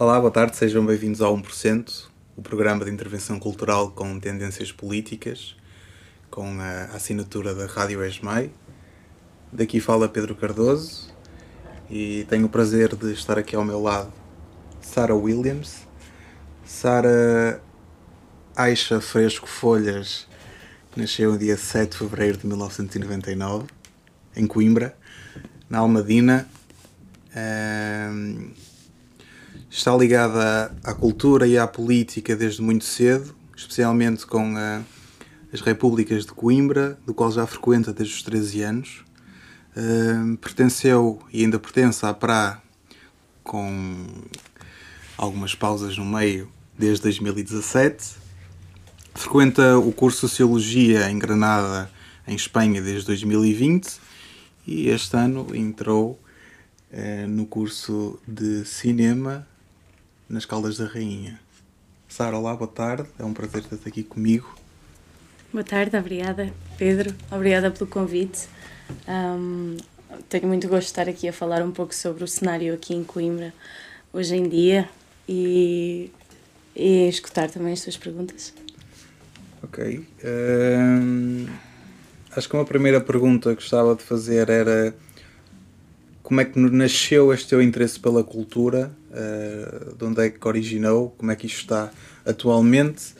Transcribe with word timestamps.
Olá, 0.00 0.18
boa 0.18 0.30
tarde, 0.30 0.56
sejam 0.56 0.86
bem-vindos 0.86 1.20
ao 1.20 1.36
1%, 1.36 2.06
o 2.34 2.40
programa 2.40 2.86
de 2.86 2.90
intervenção 2.90 3.38
cultural 3.38 3.90
com 3.90 4.18
tendências 4.18 4.72
políticas, 4.72 5.54
com 6.30 6.58
a 6.58 6.84
assinatura 6.96 7.54
da 7.54 7.66
Rádio 7.66 8.02
Esmai. 8.02 8.50
Daqui 9.52 9.78
fala 9.78 10.08
Pedro 10.08 10.34
Cardoso 10.34 11.14
e 11.90 12.24
tenho 12.30 12.46
o 12.46 12.48
prazer 12.48 12.96
de 12.96 13.12
estar 13.12 13.38
aqui 13.38 13.54
ao 13.54 13.62
meu 13.62 13.78
lado 13.78 14.10
Sarah 14.80 15.14
Williams. 15.14 15.86
Sarah 16.64 17.60
Aisha 18.56 19.02
Fresco 19.02 19.46
Folhas 19.46 20.26
nasceu 20.96 21.32
no 21.32 21.38
dia 21.38 21.58
7 21.58 21.90
de 21.90 21.98
fevereiro 21.98 22.38
de 22.38 22.46
1999, 22.46 23.66
em 24.34 24.46
Coimbra, 24.46 24.96
na 25.68 25.80
Almadina. 25.80 26.48
Um, 27.36 28.69
está 29.70 29.96
ligada 29.96 30.74
à 30.82 30.92
cultura 30.92 31.46
e 31.46 31.56
à 31.56 31.66
política 31.66 32.34
desde 32.34 32.60
muito 32.60 32.84
cedo, 32.84 33.34
especialmente 33.56 34.26
com 34.26 34.56
a, 34.56 34.82
as 35.52 35.60
repúblicas 35.60 36.26
de 36.26 36.32
Coimbra, 36.32 36.98
do 37.06 37.14
qual 37.14 37.30
já 37.30 37.46
frequenta 37.46 37.92
desde 37.92 38.16
os 38.16 38.22
13 38.24 38.62
anos. 38.62 39.04
Uh, 39.76 40.36
pertenceu 40.38 41.22
e 41.32 41.44
ainda 41.44 41.56
pertence 41.56 42.04
à 42.04 42.12
PRA 42.12 42.60
com 43.44 44.06
algumas 45.16 45.54
pausas 45.54 45.96
no 45.96 46.04
meio 46.04 46.50
desde 46.76 47.04
2017. 47.04 48.16
Frequenta 49.14 49.78
o 49.78 49.92
curso 49.92 50.26
de 50.26 50.30
Sociologia 50.32 51.08
em 51.08 51.18
Granada, 51.18 51.88
em 52.26 52.34
Espanha, 52.34 52.82
desde 52.82 53.06
2020 53.06 54.00
e 54.66 54.88
este 54.88 55.16
ano 55.16 55.54
entrou 55.54 56.20
uh, 56.92 57.28
no 57.28 57.46
curso 57.46 58.18
de 58.26 58.64
Cinema 58.64 59.46
nas 60.30 60.46
Caldas 60.46 60.78
da 60.78 60.86
Rainha. 60.86 61.40
Sara, 62.08 62.38
olá, 62.38 62.54
boa 62.54 62.70
tarde. 62.70 63.08
É 63.18 63.24
um 63.24 63.34
prazer 63.34 63.64
ter-te 63.64 63.88
aqui 63.88 64.04
comigo. 64.04 64.54
Boa 65.52 65.64
tarde, 65.64 65.96
obrigada, 65.96 66.52
Pedro. 66.78 67.12
Obrigada 67.32 67.68
pelo 67.72 67.90
convite. 67.90 68.48
Um, 69.08 69.76
tenho 70.28 70.46
muito 70.46 70.68
gosto 70.68 70.82
de 70.82 70.90
estar 70.92 71.08
aqui 71.08 71.26
a 71.26 71.32
falar 71.32 71.62
um 71.62 71.72
pouco 71.72 71.92
sobre 71.92 72.22
o 72.22 72.28
cenário 72.28 72.72
aqui 72.72 72.94
em 72.94 73.02
Coimbra 73.02 73.52
hoje 74.12 74.36
em 74.36 74.48
dia 74.48 74.88
e, 75.28 76.12
e 76.76 77.08
escutar 77.08 77.50
também 77.50 77.72
as 77.72 77.80
tuas 77.80 77.96
perguntas. 77.96 78.54
Ok. 79.64 80.06
Um, 80.24 81.48
acho 82.36 82.48
que 82.48 82.54
uma 82.54 82.64
primeira 82.64 83.00
pergunta 83.00 83.50
que 83.50 83.56
gostava 83.56 83.96
de 83.96 84.04
fazer 84.04 84.48
era 84.48 84.94
como 86.30 86.40
é 86.40 86.44
que 86.44 86.56
nasceu 86.60 87.34
este 87.34 87.48
teu 87.48 87.60
interesse 87.60 87.98
pela 87.98 88.22
cultura? 88.22 88.92
Uh, 89.10 89.96
de 89.96 90.04
onde 90.04 90.24
é 90.24 90.30
que 90.30 90.46
originou? 90.46 91.10
Como 91.18 91.28
é 91.32 91.34
que 91.34 91.44
isto 91.44 91.62
está 91.62 91.90
atualmente? 92.24 93.16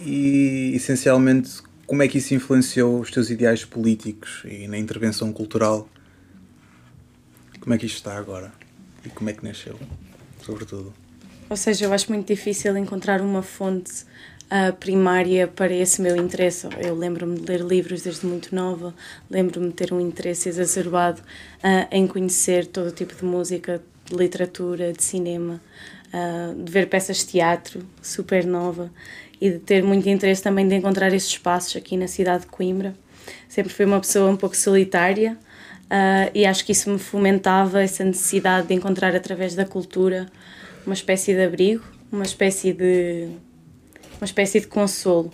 E, 0.00 0.72
essencialmente, 0.74 1.62
como 1.86 2.02
é 2.02 2.08
que 2.08 2.18
isso 2.18 2.34
influenciou 2.34 2.98
os 2.98 3.12
teus 3.12 3.30
ideais 3.30 3.64
políticos 3.64 4.42
e 4.44 4.66
na 4.66 4.76
intervenção 4.76 5.32
cultural? 5.32 5.88
Como 7.60 7.72
é 7.74 7.78
que 7.78 7.86
isto 7.86 7.98
está 7.98 8.18
agora? 8.18 8.52
E 9.06 9.08
como 9.08 9.30
é 9.30 9.34
que 9.34 9.44
nasceu, 9.44 9.78
sobretudo? 10.44 10.92
Ou 11.48 11.56
seja, 11.56 11.84
eu 11.84 11.92
acho 11.92 12.10
muito 12.10 12.26
difícil 12.26 12.76
encontrar 12.76 13.20
uma 13.20 13.44
fonte 13.44 14.04
uh, 14.52 14.72
primária 14.74 15.48
para 15.48 15.72
esse 15.72 16.02
meu 16.02 16.14
interesse. 16.14 16.68
Eu 16.78 16.94
lembro-me 16.94 17.40
de 17.40 17.46
ler 17.46 17.60
livros 17.60 18.02
desde 18.02 18.26
muito 18.26 18.54
nova, 18.54 18.94
lembro-me 19.30 19.68
de 19.68 19.74
ter 19.74 19.92
um 19.92 20.00
interesse 20.00 20.48
exacerbado 20.48 21.22
uh, 21.22 21.88
em 21.90 22.06
conhecer 22.06 22.66
todo 22.66 22.92
tipo 22.92 23.14
de 23.14 23.24
música, 23.24 23.82
de 24.04 24.14
literatura, 24.14 24.92
de 24.92 25.02
cinema, 25.02 25.60
uh, 26.12 26.62
de 26.62 26.70
ver 26.70 26.88
peças 26.88 27.18
de 27.18 27.26
teatro 27.28 27.86
super 28.02 28.44
nova 28.44 28.90
e 29.40 29.50
de 29.50 29.58
ter 29.58 29.82
muito 29.82 30.08
interesse 30.08 30.42
também 30.42 30.68
de 30.68 30.74
encontrar 30.74 31.12
esses 31.12 31.30
espaços 31.30 31.74
aqui 31.74 31.96
na 31.96 32.06
cidade 32.06 32.42
de 32.42 32.48
Coimbra. 32.48 32.94
Sempre 33.48 33.72
fui 33.72 33.86
uma 33.86 34.00
pessoa 34.00 34.30
um 34.30 34.36
pouco 34.36 34.56
solitária 34.56 35.38
uh, 35.84 36.30
e 36.34 36.44
acho 36.44 36.64
que 36.64 36.72
isso 36.72 36.90
me 36.90 36.98
fomentava 36.98 37.82
essa 37.82 38.04
necessidade 38.04 38.68
de 38.68 38.74
encontrar 38.74 39.16
através 39.16 39.54
da 39.54 39.64
cultura 39.64 40.26
uma 40.84 40.94
espécie 40.94 41.32
de 41.32 41.44
abrigo, 41.44 41.84
uma 42.10 42.24
espécie 42.24 42.72
de 42.72 43.28
uma 44.22 44.26
espécie 44.26 44.60
de 44.60 44.68
consolo. 44.68 45.32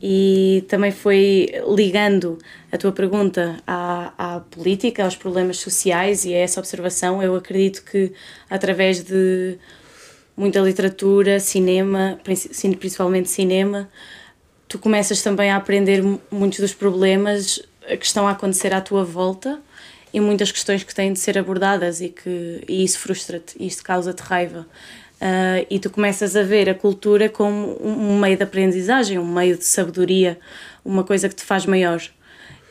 E 0.00 0.64
também 0.68 0.90
foi 0.90 1.52
ligando 1.76 2.38
a 2.70 2.78
tua 2.78 2.92
pergunta 2.92 3.56
à, 3.66 4.36
à 4.36 4.40
política, 4.40 5.04
aos 5.04 5.16
problemas 5.16 5.58
sociais 5.58 6.24
e 6.24 6.32
a 6.32 6.38
essa 6.38 6.60
observação. 6.60 7.22
Eu 7.22 7.34
acredito 7.36 7.84
que 7.84 8.12
através 8.48 9.02
de 9.02 9.58
muita 10.36 10.60
literatura, 10.60 11.38
cinema, 11.38 12.18
principalmente 12.78 13.28
cinema, 13.28 13.88
tu 14.68 14.78
começas 14.78 15.20
também 15.20 15.50
a 15.50 15.56
aprender 15.56 16.02
muitos 16.30 16.60
dos 16.60 16.74
problemas 16.74 17.60
que 17.98 18.06
estão 18.06 18.26
a 18.26 18.32
acontecer 18.32 18.72
à 18.72 18.80
tua 18.80 19.04
volta 19.04 19.60
e 20.12 20.20
muitas 20.20 20.52
questões 20.52 20.82
que 20.82 20.94
têm 20.94 21.12
de 21.12 21.18
ser 21.18 21.38
abordadas 21.38 22.00
e 22.00 22.08
que 22.08 22.62
e 22.68 22.84
isso 22.84 22.98
frustra-te, 22.98 23.54
isso 23.64 23.82
causa-te 23.82 24.20
raiva. 24.20 24.66
Uh, 25.22 25.64
e 25.70 25.78
tu 25.78 25.88
começas 25.88 26.34
a 26.34 26.42
ver 26.42 26.68
a 26.68 26.74
cultura 26.74 27.28
como 27.28 27.78
um 27.80 28.18
meio 28.18 28.36
de 28.36 28.42
aprendizagem, 28.42 29.20
um 29.20 29.32
meio 29.32 29.56
de 29.56 29.64
sabedoria, 29.64 30.36
uma 30.84 31.04
coisa 31.04 31.28
que 31.28 31.36
te 31.36 31.44
faz 31.44 31.64
maior. 31.64 32.02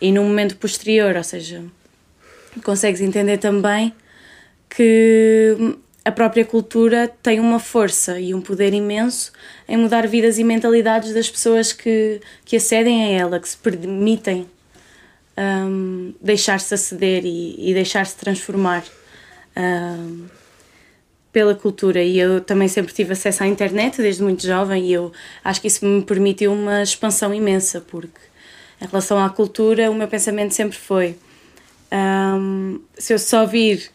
E 0.01 0.11
no 0.11 0.21
momento 0.21 0.57
posterior, 0.57 1.15
ou 1.15 1.23
seja, 1.23 1.63
consegues 2.61 2.99
entender 2.99 3.37
também 3.37 3.93
que 4.69 5.55
a 6.03 6.11
própria 6.11 6.43
cultura 6.43 7.09
tem 7.23 7.39
uma 7.39 7.57
força 7.57 8.19
e 8.19 8.33
um 8.33 8.41
poder 8.41 8.73
imenso 8.73 9.31
em 9.65 9.77
mudar 9.77 10.05
vidas 10.05 10.37
e 10.37 10.43
mentalidades 10.43 11.13
das 11.13 11.29
pessoas 11.29 11.71
que, 11.71 12.19
que 12.43 12.57
acedem 12.57 13.05
a 13.05 13.07
ela, 13.17 13.39
que 13.39 13.47
se 13.47 13.55
permitem 13.55 14.45
um, 15.37 16.13
deixar-se 16.19 16.73
aceder 16.73 17.23
e, 17.23 17.69
e 17.69 17.73
deixar-se 17.73 18.17
transformar. 18.17 18.83
Um, 19.55 20.40
pela 21.31 21.55
cultura. 21.55 22.03
E 22.03 22.19
eu 22.19 22.41
também 22.41 22.67
sempre 22.67 22.93
tive 22.93 23.13
acesso 23.13 23.43
à 23.43 23.47
internet 23.47 23.97
desde 23.97 24.21
muito 24.21 24.45
jovem 24.45 24.85
e 24.85 24.93
eu 24.93 25.11
acho 25.43 25.61
que 25.61 25.67
isso 25.67 25.85
me 25.85 26.01
permitiu 26.03 26.51
uma 26.53 26.83
expansão 26.83 27.33
imensa 27.33 27.81
porque 27.81 28.19
em 28.81 28.85
relação 28.85 29.23
à 29.23 29.29
cultura 29.29 29.89
o 29.89 29.95
meu 29.95 30.07
pensamento 30.07 30.53
sempre 30.53 30.77
foi 30.77 31.15
um, 31.91 32.79
se 32.97 33.13
eu 33.13 33.19
só 33.19 33.45
vir 33.45 33.91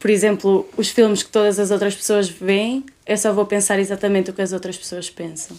por 0.00 0.10
exemplo 0.10 0.68
os 0.76 0.88
filmes 0.88 1.22
que 1.22 1.30
todas 1.30 1.58
as 1.58 1.70
outras 1.70 1.94
pessoas 1.94 2.28
veem 2.28 2.84
eu 3.10 3.16
só 3.16 3.32
vou 3.32 3.44
pensar 3.44 3.80
exatamente 3.80 4.30
o 4.30 4.32
que 4.32 4.40
as 4.40 4.52
outras 4.52 4.78
pessoas 4.78 5.10
pensam. 5.10 5.58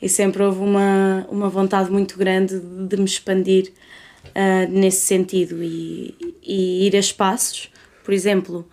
E 0.00 0.08
sempre 0.08 0.44
houve 0.44 0.60
uma, 0.60 1.26
uma 1.28 1.48
vontade 1.48 1.90
muito 1.90 2.16
grande 2.16 2.60
de 2.60 2.96
me 2.96 3.04
expandir 3.04 3.72
uh, 4.26 4.70
nesse 4.70 5.00
sentido 5.00 5.60
e, 5.60 6.14
e 6.40 6.86
ir 6.86 6.94
a 6.94 7.00
espaços. 7.00 7.68
Por 8.04 8.14
exemplo 8.14 8.64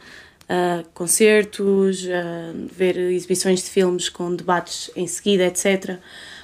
uh, 0.51 0.85
concertos, 0.93 2.03
uh, 2.03 2.67
ver 2.71 2.97
exibições 2.97 3.63
de 3.63 3.69
filmes 3.69 4.09
com 4.09 4.35
debates 4.35 4.91
em 4.95 5.07
seguida, 5.07 5.45
etc. 5.45 5.97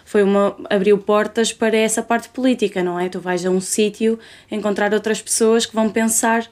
Foi 0.06 0.24
uma 0.24 0.56
abriu 0.70 0.98
portas 0.98 1.52
para 1.52 1.76
essa 1.76 2.02
parte 2.02 2.30
política, 2.30 2.82
não 2.82 2.98
é? 2.98 3.10
Tu 3.10 3.20
vais 3.20 3.46
a 3.46 3.50
um 3.50 3.60
sítio 3.60 4.18
encontrar 4.50 4.94
outras 4.94 5.22
pessoas 5.22 5.66
que 5.66 5.76
vão 5.76 5.90
pensar 5.90 6.50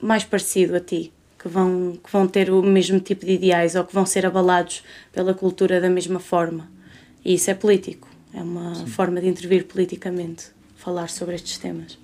mais 0.00 0.22
parecido 0.22 0.76
a 0.76 0.80
ti, 0.80 1.10
que 1.38 1.48
vão 1.48 1.98
que 2.02 2.12
vão 2.12 2.28
ter 2.28 2.50
o 2.50 2.62
mesmo 2.62 3.00
tipo 3.00 3.24
de 3.24 3.32
ideais 3.32 3.74
ou 3.74 3.84
que 3.84 3.94
vão 3.94 4.04
ser 4.04 4.26
abalados 4.26 4.84
pela 5.12 5.32
cultura 5.32 5.80
da 5.80 5.88
mesma 5.88 6.20
forma. 6.20 6.70
E 7.24 7.34
isso 7.34 7.50
é 7.50 7.54
político, 7.54 8.06
é 8.34 8.42
uma 8.42 8.74
Sim. 8.74 8.86
forma 8.86 9.18
de 9.18 9.28
intervir 9.28 9.64
politicamente, 9.64 10.48
falar 10.76 11.08
sobre 11.08 11.36
estes 11.36 11.56
temas. 11.56 12.03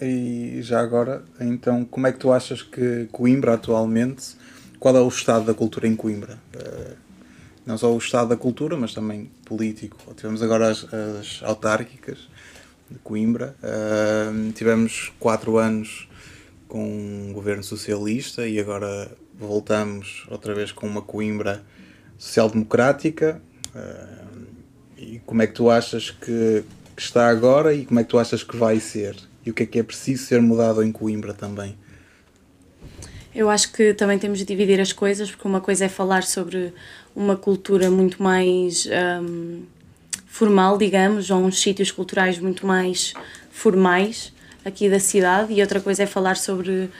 E 0.00 0.62
já 0.62 0.80
agora, 0.80 1.22
então, 1.38 1.84
como 1.84 2.06
é 2.06 2.12
que 2.12 2.18
tu 2.18 2.32
achas 2.32 2.62
que 2.62 3.06
Coimbra 3.12 3.54
atualmente, 3.54 4.34
qual 4.78 4.96
é 4.96 5.00
o 5.00 5.08
estado 5.08 5.44
da 5.44 5.52
cultura 5.52 5.86
em 5.86 5.94
Coimbra? 5.94 6.38
Uh, 6.54 6.96
não 7.66 7.76
só 7.76 7.92
o 7.92 7.98
estado 7.98 8.30
da 8.30 8.36
cultura, 8.36 8.78
mas 8.78 8.94
também 8.94 9.30
político. 9.44 9.98
Tivemos 10.14 10.42
agora 10.42 10.70
as, 10.70 10.86
as 10.92 11.42
autárquicas 11.42 12.18
de 12.90 12.98
Coimbra, 13.00 13.54
uh, 13.62 14.52
tivemos 14.52 15.12
quatro 15.20 15.58
anos 15.58 16.08
com 16.66 16.82
um 16.82 17.32
governo 17.34 17.62
socialista 17.62 18.48
e 18.48 18.58
agora 18.58 19.10
voltamos 19.38 20.24
outra 20.30 20.54
vez 20.54 20.72
com 20.72 20.86
uma 20.86 21.02
Coimbra 21.02 21.62
social-democrática. 22.16 23.42
Uh, 23.74 24.46
e 24.96 25.18
como 25.26 25.42
é 25.42 25.46
que 25.46 25.52
tu 25.52 25.68
achas 25.68 26.10
que, 26.10 26.64
que 26.96 27.02
está 27.02 27.28
agora 27.28 27.74
e 27.74 27.84
como 27.84 28.00
é 28.00 28.02
que 28.02 28.08
tu 28.08 28.18
achas 28.18 28.42
que 28.42 28.56
vai 28.56 28.80
ser? 28.80 29.14
E 29.44 29.50
o 29.50 29.54
que 29.54 29.62
é 29.62 29.66
que 29.66 29.78
é 29.78 29.82
preciso 29.82 30.24
ser 30.24 30.40
mudado 30.40 30.82
em 30.82 30.92
Coimbra 30.92 31.32
também? 31.32 31.76
Eu 33.34 33.48
acho 33.48 33.72
que 33.72 33.94
também 33.94 34.18
temos 34.18 34.38
de 34.38 34.44
dividir 34.44 34.80
as 34.80 34.92
coisas, 34.92 35.30
porque 35.30 35.46
uma 35.46 35.60
coisa 35.60 35.84
é 35.84 35.88
falar 35.88 36.24
sobre 36.24 36.74
uma 37.14 37.36
cultura 37.36 37.90
muito 37.90 38.22
mais 38.22 38.88
um, 39.22 39.62
formal, 40.26 40.76
digamos, 40.76 41.30
ou 41.30 41.38
uns 41.38 41.60
sítios 41.60 41.90
culturais 41.92 42.38
muito 42.38 42.66
mais 42.66 43.14
formais 43.50 44.32
aqui 44.64 44.90
da 44.90 44.98
cidade, 44.98 45.52
e 45.52 45.60
outra 45.60 45.80
coisa 45.80 46.02
é 46.02 46.06
falar 46.06 46.36
sobre 46.36 46.90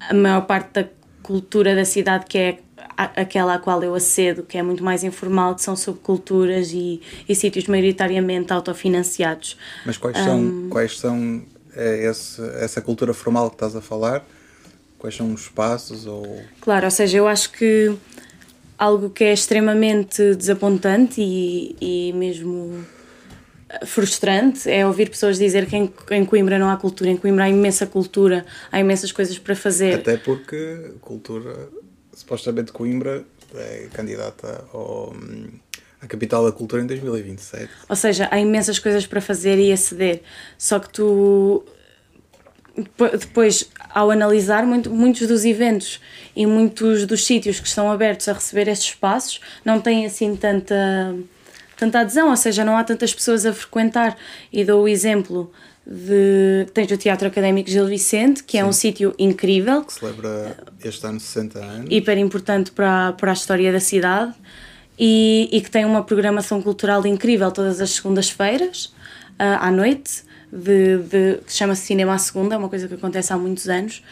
a 0.00 0.14
maior 0.14 0.42
parte 0.42 0.72
da 0.72 0.88
cultura 1.22 1.74
da 1.74 1.84
cidade 1.84 2.26
que 2.26 2.38
é 2.38 2.58
aquela 2.96 3.54
à 3.54 3.58
qual 3.58 3.82
eu 3.82 3.94
acedo, 3.94 4.42
que 4.42 4.58
é 4.58 4.62
muito 4.62 4.82
mais 4.82 5.04
informal, 5.04 5.54
que 5.54 5.62
são 5.62 5.76
subculturas 5.76 6.72
e, 6.72 7.00
e 7.28 7.34
sítios 7.34 7.66
maioritariamente 7.66 8.52
autofinanciados. 8.52 9.56
Mas 9.86 9.96
quais 9.96 10.16
são, 10.16 10.40
um, 10.40 10.68
quais 10.68 10.98
são 10.98 11.44
esse, 11.76 12.42
essa 12.60 12.80
cultura 12.80 13.12
formal 13.12 13.50
que 13.50 13.56
estás 13.56 13.76
a 13.76 13.80
falar? 13.80 14.24
Quais 14.98 15.14
são 15.14 15.32
os 15.32 15.42
espaços? 15.42 16.06
Ou... 16.06 16.42
Claro, 16.60 16.86
ou 16.86 16.90
seja, 16.90 17.18
eu 17.18 17.28
acho 17.28 17.52
que 17.52 17.96
algo 18.76 19.10
que 19.10 19.24
é 19.24 19.32
extremamente 19.32 20.34
desapontante 20.34 21.20
e, 21.20 21.76
e 21.80 22.12
mesmo 22.12 22.84
frustrante 23.84 24.70
é 24.70 24.86
ouvir 24.86 25.10
pessoas 25.10 25.38
dizer 25.38 25.66
que 25.66 25.76
em, 25.76 25.92
em, 26.10 26.24
Coimbra 26.24 26.58
não 26.58 26.70
há 26.70 26.76
cultura. 26.76 27.10
Em 27.10 27.16
Coimbra 27.16 27.44
há 27.44 27.48
imensa 27.48 27.86
cultura, 27.86 28.46
há 28.72 28.80
imensas 28.80 29.12
coisas 29.12 29.38
para 29.38 29.54
fazer. 29.54 29.96
Até 29.96 30.16
porque 30.16 30.92
cultura, 31.00 31.68
supostamente 32.14 32.72
Coimbra 32.72 33.24
é 33.54 33.88
candidata 33.92 34.64
ao, 34.72 35.14
à 36.00 36.06
capital 36.06 36.44
da 36.44 36.52
cultura 36.52 36.82
em 36.82 36.86
2027. 36.86 37.68
Ou 37.88 37.96
seja, 37.96 38.28
há 38.30 38.38
imensas 38.38 38.78
coisas 38.78 39.06
para 39.06 39.20
fazer 39.20 39.58
e 39.58 39.72
aceder. 39.72 40.22
Só 40.56 40.78
que 40.78 40.90
tu 40.90 41.64
depois, 43.18 43.68
ao 43.90 44.10
analisar 44.10 44.64
muito, 44.64 44.88
muitos 44.88 45.26
dos 45.26 45.44
eventos 45.44 46.00
e 46.36 46.46
muitos 46.46 47.06
dos 47.06 47.26
sítios 47.26 47.58
que 47.58 47.66
estão 47.66 47.90
abertos 47.90 48.28
a 48.28 48.32
receber 48.32 48.68
estes 48.68 48.90
espaços, 48.90 49.40
não 49.64 49.80
têm 49.80 50.06
assim 50.06 50.36
tanta 50.36 51.16
tanta 51.76 52.00
adesão, 52.00 52.30
ou 52.30 52.36
seja, 52.36 52.64
não 52.64 52.76
há 52.76 52.84
tantas 52.84 53.14
pessoas 53.14 53.46
a 53.46 53.52
frequentar. 53.52 54.16
E 54.52 54.64
dou 54.64 54.84
o 54.84 54.88
exemplo 54.88 55.50
de. 55.86 56.66
Tens 56.74 56.90
o 56.90 56.96
Teatro 56.96 57.28
Académico 57.28 57.70
Gil 57.70 57.86
Vicente, 57.86 58.42
que 58.42 58.52
Sim. 58.52 58.58
é 58.58 58.64
um 58.64 58.72
sítio 58.72 59.14
incrível. 59.18 59.84
Que 59.84 59.92
celebra 59.92 60.56
este 60.84 61.06
ano 61.06 61.20
60 61.20 61.58
anos. 61.58 61.86
Hiper 61.90 62.18
importante 62.18 62.72
para, 62.72 63.12
para 63.12 63.30
a 63.30 63.34
história 63.34 63.72
da 63.72 63.80
cidade 63.80 64.34
e, 64.98 65.48
e 65.52 65.60
que 65.60 65.70
tem 65.70 65.84
uma 65.84 66.02
programação 66.02 66.60
cultural 66.60 67.06
incrível 67.06 67.50
todas 67.52 67.80
as 67.80 67.90
segundas-feiras, 67.90 68.86
uh, 69.38 69.60
à 69.60 69.70
noite, 69.70 70.24
de, 70.52 70.98
de, 70.98 71.38
que 71.46 71.52
chama-se 71.52 71.82
Cinema 71.82 72.14
à 72.14 72.18
Segunda, 72.18 72.54
é 72.54 72.58
uma 72.58 72.68
coisa 72.68 72.88
que 72.88 72.94
acontece 72.94 73.32
há 73.32 73.36
muitos 73.36 73.68
anos. 73.68 74.02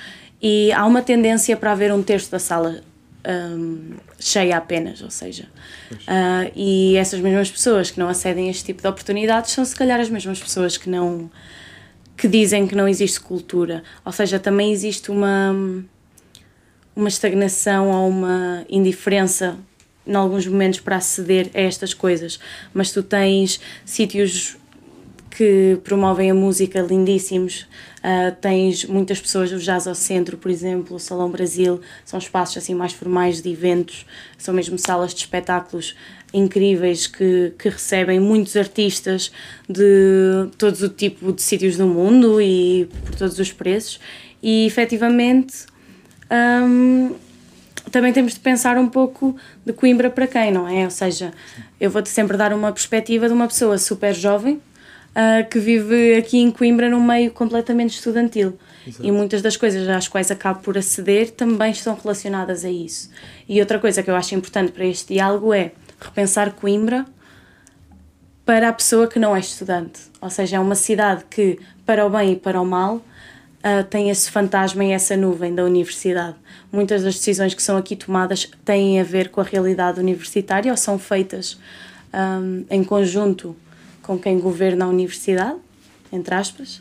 E 0.40 0.70
há 0.72 0.84
uma 0.84 1.02
tendência 1.02 1.56
para 1.56 1.72
haver 1.72 1.92
um 1.92 2.02
terço 2.02 2.30
da 2.30 2.38
sala 2.38 2.82
um, 3.26 3.94
cheia 4.20 4.56
apenas, 4.56 5.02
ou 5.02 5.10
seja, 5.10 5.48
uh, 5.92 6.52
e 6.54 6.96
essas 6.96 7.18
mesmas 7.20 7.50
pessoas 7.50 7.90
que 7.90 7.98
não 7.98 8.08
acedem 8.08 8.46
a 8.46 8.50
este 8.50 8.64
tipo 8.64 8.82
de 8.82 8.88
oportunidades 8.88 9.50
são 9.50 9.64
se 9.64 9.74
calhar 9.74 9.98
as 9.98 10.08
mesmas 10.08 10.38
pessoas 10.38 10.76
que 10.76 10.88
não 10.88 11.30
que 12.16 12.28
dizem 12.28 12.66
que 12.66 12.74
não 12.74 12.88
existe 12.88 13.20
cultura, 13.20 13.82
ou 14.04 14.12
seja, 14.12 14.38
também 14.38 14.72
existe 14.72 15.10
uma 15.10 15.54
uma 16.94 17.08
estagnação 17.08 17.90
ou 17.90 18.08
uma 18.08 18.64
indiferença 18.70 19.58
em 20.06 20.14
alguns 20.14 20.46
momentos 20.46 20.80
para 20.80 20.96
aceder 20.96 21.50
a 21.54 21.60
estas 21.60 21.92
coisas, 21.92 22.38
mas 22.72 22.92
tu 22.92 23.02
tens 23.02 23.60
sítios 23.84 24.56
que 25.36 25.78
promovem 25.84 26.30
a 26.30 26.34
música 26.34 26.80
lindíssimos. 26.80 27.66
Uh, 27.98 28.34
tens 28.40 28.86
muitas 28.86 29.20
pessoas 29.20 29.50
do 29.50 29.58
Jazz 29.58 29.86
ao 29.86 29.94
Centro, 29.94 30.38
por 30.38 30.50
exemplo, 30.50 30.96
o 30.96 30.98
Salão 30.98 31.30
Brasil, 31.30 31.80
são 32.06 32.18
espaços 32.18 32.56
assim 32.56 32.74
mais 32.74 32.92
formais 32.92 33.42
de 33.42 33.50
eventos, 33.50 34.06
são 34.38 34.54
mesmo 34.54 34.78
salas 34.78 35.12
de 35.12 35.20
espetáculos 35.20 35.94
incríveis 36.32 37.06
que, 37.06 37.52
que 37.58 37.68
recebem 37.68 38.18
muitos 38.18 38.56
artistas 38.56 39.30
de 39.68 40.48
todos 40.56 40.82
o 40.82 40.88
tipo 40.88 41.32
de 41.32 41.42
sítios 41.42 41.76
do 41.76 41.86
mundo 41.86 42.40
e 42.40 42.88
por 43.04 43.14
todos 43.16 43.38
os 43.38 43.52
preços. 43.52 44.00
E 44.42 44.66
efetivamente. 44.66 45.66
Um, 46.30 47.14
também 47.90 48.12
temos 48.12 48.34
de 48.34 48.40
pensar 48.40 48.76
um 48.76 48.88
pouco 48.88 49.36
de 49.64 49.72
Coimbra 49.72 50.10
para 50.10 50.26
quem, 50.26 50.50
não 50.50 50.68
é? 50.68 50.84
Ou 50.84 50.90
seja, 50.90 51.32
eu 51.80 51.90
vou-te 51.90 52.08
sempre 52.08 52.36
dar 52.36 52.52
uma 52.52 52.72
perspectiva 52.72 53.28
de 53.28 53.32
uma 53.32 53.46
pessoa 53.46 53.78
super 53.78 54.14
jovem 54.14 54.54
uh, 54.54 55.48
que 55.48 55.58
vive 55.58 56.14
aqui 56.16 56.38
em 56.38 56.50
Coimbra 56.50 56.90
num 56.90 57.02
meio 57.02 57.30
completamente 57.30 57.94
estudantil. 57.94 58.58
Exato. 58.86 59.04
E 59.04 59.10
muitas 59.10 59.42
das 59.42 59.56
coisas 59.56 59.88
às 59.88 60.06
quais 60.06 60.30
acabo 60.30 60.60
por 60.60 60.78
aceder 60.78 61.30
também 61.30 61.72
estão 61.72 61.96
relacionadas 62.00 62.64
a 62.64 62.70
isso. 62.70 63.10
E 63.48 63.60
outra 63.60 63.78
coisa 63.78 64.02
que 64.02 64.10
eu 64.10 64.16
acho 64.16 64.34
importante 64.34 64.72
para 64.72 64.84
este 64.84 65.14
diálogo 65.14 65.52
é 65.52 65.72
repensar 66.00 66.52
Coimbra 66.52 67.04
para 68.44 68.68
a 68.68 68.72
pessoa 68.72 69.08
que 69.08 69.18
não 69.18 69.34
é 69.34 69.40
estudante. 69.40 70.00
Ou 70.20 70.30
seja, 70.30 70.56
é 70.56 70.60
uma 70.60 70.76
cidade 70.76 71.24
que, 71.28 71.58
para 71.84 72.06
o 72.06 72.10
bem 72.10 72.32
e 72.32 72.36
para 72.36 72.60
o 72.60 72.64
mal, 72.64 73.02
uh, 73.66 73.84
tem 73.84 74.10
esse 74.10 74.30
fantasma 74.30 74.84
e 74.84 74.92
essa 74.92 75.16
nuvem 75.16 75.54
da 75.54 75.64
universidade. 75.64 76.36
Muitas 76.70 77.02
das 77.02 77.14
decisões 77.16 77.54
que 77.54 77.62
são 77.62 77.76
aqui 77.76 77.96
tomadas 77.96 78.48
têm 78.64 79.00
a 79.00 79.04
ver 79.04 79.30
com 79.30 79.40
a 79.40 79.44
realidade 79.44 79.98
universitária 79.98 80.70
ou 80.70 80.76
são 80.76 80.98
feitas 80.98 81.58
um, 82.14 82.64
em 82.70 82.84
conjunto 82.84 83.56
com 84.02 84.18
quem 84.18 84.38
governa 84.38 84.84
a 84.84 84.88
universidade, 84.88 85.56
entre 86.12 86.34
aspas, 86.34 86.80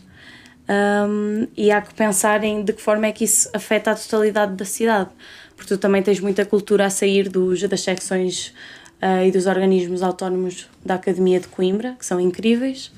um, 0.69 1.47
e 1.57 1.71
há 1.71 1.81
que 1.81 1.93
pensar 1.93 2.43
em 2.43 2.63
de 2.63 2.73
que 2.73 2.81
forma 2.81 3.07
é 3.07 3.11
que 3.11 3.23
isso 3.23 3.49
afeta 3.53 3.91
a 3.91 3.95
totalidade 3.95 4.53
da 4.53 4.65
cidade, 4.65 5.09
porque 5.55 5.73
tu 5.73 5.79
também 5.79 6.03
tens 6.03 6.19
muita 6.19 6.45
cultura 6.45 6.85
a 6.85 6.89
sair 6.89 7.29
dos, 7.29 7.61
das 7.63 7.81
secções 7.81 8.53
uh, 9.01 9.25
e 9.25 9.31
dos 9.31 9.47
organismos 9.47 10.03
autónomos 10.03 10.67
da 10.83 10.95
Academia 10.95 11.39
de 11.39 11.47
Coimbra, 11.47 11.95
que 11.97 12.05
são 12.05 12.19
incríveis, 12.19 12.91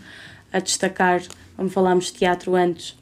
a 0.52 0.60
destacar, 0.60 1.22
como 1.56 1.70
falámos 1.70 2.06
de 2.06 2.14
teatro 2.14 2.56
antes, 2.56 2.98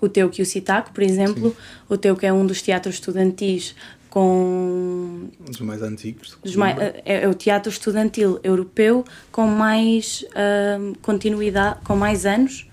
o 0.00 0.08
teu 0.08 0.30
que 0.30 0.42
o 0.42 0.46
Citaco, 0.46 0.92
por 0.92 1.02
exemplo, 1.02 1.50
Sim. 1.50 1.56
o 1.88 1.96
teu 1.96 2.16
que 2.16 2.26
é 2.26 2.32
um 2.32 2.46
dos 2.46 2.62
teatros 2.62 2.96
estudantis 2.96 3.74
com 4.10 5.30
um 5.40 5.44
dos 5.46 5.60
mais 5.60 5.82
antigos. 5.82 6.36
dos 6.42 6.56
mais, 6.56 6.76
é, 6.78 7.02
é, 7.04 7.28
o 7.28 7.32
teatro 7.32 7.70
estudantil 7.70 8.40
europeu 8.42 9.04
com 9.30 9.46
mais 9.46 10.24
uh, 10.30 10.98
continuidade 11.00 11.78
com 11.84 11.94
mais 11.94 12.26
anos 12.26 12.68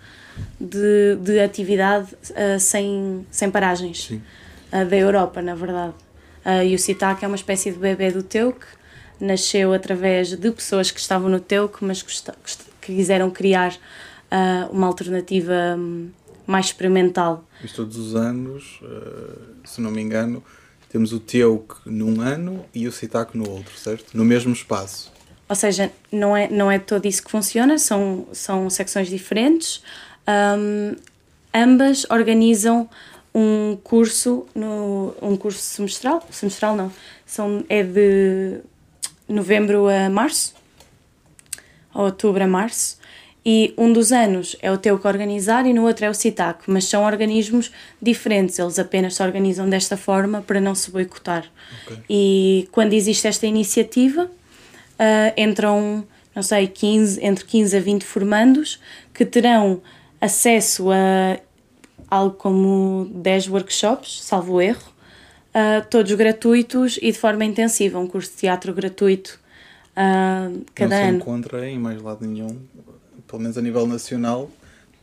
de, 0.59 1.15
de 1.21 1.39
atividade 1.39 2.13
uh, 2.31 2.59
sem, 2.59 3.25
sem 3.29 3.51
paragens 3.51 4.09
uh, 4.09 4.85
da 4.89 4.97
Europa 4.97 5.41
na 5.41 5.55
verdade. 5.55 5.93
E 6.65 6.73
o 6.73 6.79
CITAC 6.79 7.25
é 7.25 7.27
uma 7.27 7.35
espécie 7.35 7.73
de 7.73 7.77
bebê 7.77 8.09
do 8.09 8.23
Teuc 8.23 8.65
nasceu 9.19 9.73
através 9.73 10.29
de 10.29 10.51
pessoas 10.51 10.89
que 10.89 10.99
estavam 10.99 11.29
no 11.29 11.41
Teuc 11.41 11.83
mas 11.83 12.01
que, 12.01 12.13
que 12.79 12.95
quiseram 12.95 13.29
criar 13.29 13.75
uma 14.71 14.87
alternativa 14.87 15.75
um, 15.77 16.09
mais 16.47 16.67
experimental 16.67 17.45
Isto 17.63 17.83
todos 17.83 17.97
os 17.97 18.15
anos 18.15 18.79
se 19.63 19.81
não 19.81 19.91
me 19.91 20.01
engano 20.01 20.43
temos 20.89 21.11
o 21.11 21.19
Teuc 21.19 21.75
num 21.85 22.21
ano 22.21 22.65
e 22.73 22.87
o 22.87 22.91
Citac 22.91 23.37
no 23.37 23.49
outro, 23.49 23.77
certo? 23.77 24.15
No 24.15 24.23
mesmo 24.23 24.53
espaço. 24.53 25.11
Ou 25.49 25.55
seja, 25.55 25.91
não 26.11 26.35
é, 26.35 26.49
não 26.49 26.71
é 26.71 26.79
todo 26.79 27.05
isso 27.05 27.23
que 27.23 27.31
funciona, 27.31 27.77
são, 27.77 28.27
são 28.33 28.69
secções 28.69 29.07
diferentes. 29.07 29.81
Um, 30.27 30.95
ambas 31.53 32.05
organizam 32.09 32.89
um 33.33 33.77
curso, 33.83 34.45
no, 34.55 35.13
um 35.21 35.37
curso 35.37 35.59
semestral, 35.59 36.25
semestral 36.31 36.75
não, 36.75 36.91
são, 37.25 37.63
é 37.69 37.83
de 37.83 38.59
novembro 39.27 39.87
a 39.87 40.09
março, 40.09 40.53
outubro 41.93 42.43
a 42.43 42.47
março, 42.47 42.97
e 43.49 43.73
um 43.77 43.93
dos 43.93 44.11
anos 44.11 44.57
é 44.61 44.69
o 44.69 44.77
teu 44.77 44.99
que 44.99 45.07
organizar 45.07 45.65
e 45.65 45.71
no 45.71 45.85
outro 45.85 46.03
é 46.03 46.09
o 46.09 46.13
CITAC, 46.13 46.63
mas 46.67 46.83
são 46.83 47.05
organismos 47.05 47.71
diferentes, 48.01 48.59
eles 48.59 48.77
apenas 48.77 49.15
se 49.15 49.23
organizam 49.23 49.69
desta 49.69 49.95
forma 49.95 50.41
para 50.41 50.59
não 50.59 50.75
se 50.75 50.91
boicotar. 50.91 51.45
Okay. 51.85 51.97
E 52.09 52.67
quando 52.73 52.91
existe 52.91 53.25
esta 53.25 53.47
iniciativa, 53.47 54.25
uh, 54.25 55.33
entram, 55.37 56.05
não 56.35 56.43
sei, 56.43 56.67
15, 56.67 57.23
entre 57.25 57.45
15 57.45 57.77
a 57.77 57.79
20 57.79 58.03
formandos 58.03 58.81
que 59.13 59.23
terão 59.23 59.81
acesso 60.19 60.91
a 60.91 61.39
algo 62.11 62.35
como 62.35 63.09
10 63.13 63.47
workshops, 63.47 64.23
salvo 64.23 64.59
erro, 64.59 64.91
uh, 65.55 65.87
todos 65.89 66.11
gratuitos 66.15 66.99
e 67.01 67.13
de 67.13 67.17
forma 67.17 67.45
intensiva, 67.45 67.97
um 67.97 68.07
curso 68.07 68.29
de 68.31 68.39
teatro 68.39 68.73
gratuito 68.73 69.39
uh, 69.93 70.65
cada 70.75 70.89
não 70.89 71.01
ano. 71.01 71.11
Não 71.13 71.19
se 71.19 71.29
encontra 71.29 71.69
em 71.69 71.79
mais 71.79 72.01
lado 72.01 72.27
nenhum 72.27 72.59
pelo 73.27 73.41
menos 73.41 73.57
a 73.57 73.61
nível 73.61 73.85
nacional, 73.85 74.49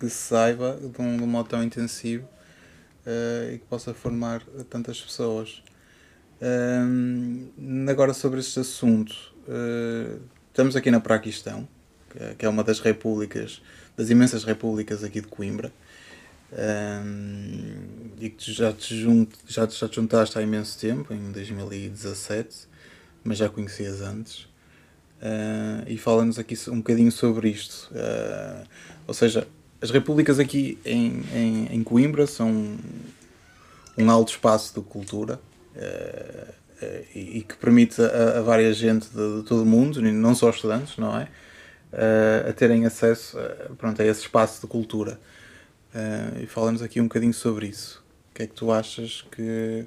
que 0.01 0.09
se 0.09 0.17
saiba 0.17 0.79
de 0.81 1.01
um, 1.01 1.17
de 1.17 1.23
um 1.23 1.27
modo 1.27 1.49
tão 1.49 1.63
intensivo 1.63 2.25
uh, 3.07 3.53
e 3.53 3.59
que 3.59 3.65
possa 3.67 3.95
formar 3.95 4.43
tantas 4.69 5.01
pessoas. 5.01 5.63
Um, 6.41 7.49
agora 7.89 8.13
sobre 8.13 8.41
este 8.41 8.59
assunto, 8.61 9.15
uh, 9.49 10.21
estamos 10.49 10.75
aqui 10.75 10.91
na 10.91 11.01
Praquistão, 11.01 11.69
que 12.39 12.47
é 12.47 12.49
uma 12.49 12.63
das 12.63 12.81
repúblicas, 12.81 13.61
das 13.97 14.09
imensas 14.09 14.45
repúblicas 14.45 15.03
aqui 15.03 15.21
de 15.21 15.27
Coimbra, 15.27 15.73
e 18.21 18.31
que 18.31 18.53
já 18.53 18.73
te, 18.73 18.97
junto, 18.97 19.37
já, 19.49 19.67
já 19.67 19.89
te 19.89 19.97
juntaste 19.97 20.39
há 20.39 20.43
imenso 20.43 20.79
tempo, 20.79 21.13
em 21.13 21.33
2017, 21.33 22.69
mas 23.25 23.39
já 23.39 23.49
conhecias 23.49 24.01
antes. 24.01 24.47
Uh, 25.21 25.89
e 25.89 25.97
fala-nos 25.97 26.39
aqui 26.39 26.55
um 26.69 26.79
bocadinho 26.79 27.11
sobre 27.11 27.49
isto. 27.49 27.91
Uh, 27.93 28.67
ou 29.07 29.15
seja, 29.15 29.47
as 29.81 29.91
repúblicas 29.91 30.39
aqui 30.39 30.79
em, 30.85 31.23
em, 31.35 31.69
em 31.73 31.83
Coimbra 31.83 32.27
são 32.27 32.77
um 33.97 34.11
alto 34.11 34.33
espaço 34.33 34.75
de 34.75 34.81
cultura. 34.87 35.41
Uh, 35.75 36.65
e, 37.15 37.39
e, 37.39 37.43
que 37.43 37.57
permite 37.57 38.03
a, 38.03 38.39
a 38.39 38.43
várias 38.43 38.77
gente 38.77 39.09
de, 39.09 39.39
de, 39.39 39.43
todo 39.45 39.63
o 39.63 39.67
mundo, 39.67 40.03
não 40.03 40.35
só 40.35 40.51
estudantes, 40.51 40.99
não 40.99 41.17
é? 41.19 41.29
Uh, 41.93 42.51
a 42.51 42.53
terem 42.53 42.85
acesso 42.85 43.39
pronto, 43.79 44.03
a 44.03 44.05
esse 44.05 44.23
espaço 44.23 44.61
de 44.61 44.67
cultura. 44.67 45.19
Uh, 45.95 46.43
e 46.43 46.47
falamos 46.47 46.83
aqui 46.83 47.01
um 47.01 47.05
bocadinho 47.05 47.33
sobre 47.33 47.69
isso. 47.69 48.05
O 48.31 48.35
que 48.35 48.43
é 48.43 48.47
que 48.47 48.55
tu 48.55 48.73
achas 48.73 49.25
que. 49.31 49.87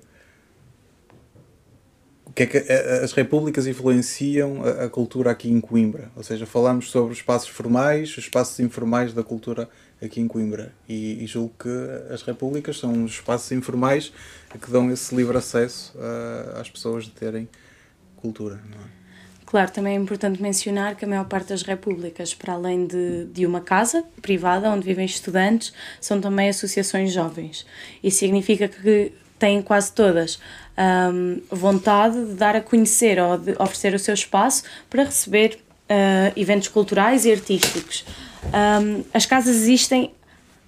Que 2.37 2.43
é 2.43 2.45
que 2.45 2.57
as 3.03 3.13
repúblicas 3.13 3.65
influenciam 3.65 4.61
a, 4.63 4.87
cultura 4.87 5.31
aqui 5.31 5.49
em 5.49 5.59
Coimbra? 5.59 6.11
Ou 6.15 6.21
seja, 6.21 6.45
falamos 6.45 6.91
sobre 6.91 7.11
os 7.11 7.17
espaços 7.17 7.49
formais, 7.49 8.11
os 8.11 8.19
espaços 8.19 8.59
informais 8.59 9.11
da 9.11 9.23
cultura 9.23 9.67
aqui 9.99 10.21
em 10.21 10.27
Coimbra. 10.27 10.71
E, 10.87 11.23
e 11.23 11.25
julgo 11.25 11.55
que 11.57 12.13
as 12.13 12.21
repúblicas 12.21 12.77
são 12.77 13.03
os 13.03 13.13
espaços 13.13 13.51
informais 13.51 14.13
que 14.61 14.69
dão 14.69 14.91
esse 14.91 15.15
livre 15.15 15.35
acesso 15.35 15.97
uh, 15.97 16.61
às 16.61 16.69
pessoas 16.69 17.05
de 17.05 17.09
terem 17.09 17.49
cultura. 18.17 18.61
Não 18.69 18.83
é? 18.83 18.97
Claro, 19.43 19.71
também 19.71 19.95
é 19.95 19.99
importante 19.99 20.39
mencionar 20.39 20.95
que 20.95 21.05
a 21.05 21.07
maior 21.07 21.25
parte 21.25 21.49
das 21.49 21.63
repúblicas, 21.63 22.35
para 22.35 22.53
além 22.53 22.85
de, 22.85 23.25
de 23.33 23.47
uma 23.47 23.61
casa 23.61 24.03
privada 24.21 24.69
onde 24.69 24.85
vivem 24.85 25.07
estudantes, 25.07 25.73
são 25.99 26.21
também 26.21 26.49
associações 26.49 27.11
jovens. 27.11 27.65
Isso 28.03 28.19
significa 28.19 28.67
que 28.67 29.11
têm 29.39 29.61
quase 29.61 29.91
todas 29.91 30.39
um, 30.77 31.41
vontade 31.49 32.25
de 32.25 32.33
dar 32.33 32.55
a 32.55 32.61
conhecer 32.61 33.19
ou 33.19 33.37
de 33.37 33.51
oferecer 33.53 33.93
o 33.93 33.99
seu 33.99 34.13
espaço 34.13 34.63
para 34.89 35.03
receber 35.03 35.59
uh, 35.89 36.39
eventos 36.39 36.67
culturais 36.67 37.25
e 37.25 37.31
artísticos. 37.31 38.05
Um, 38.45 39.03
as 39.13 39.25
casas 39.25 39.55
existem 39.55 40.11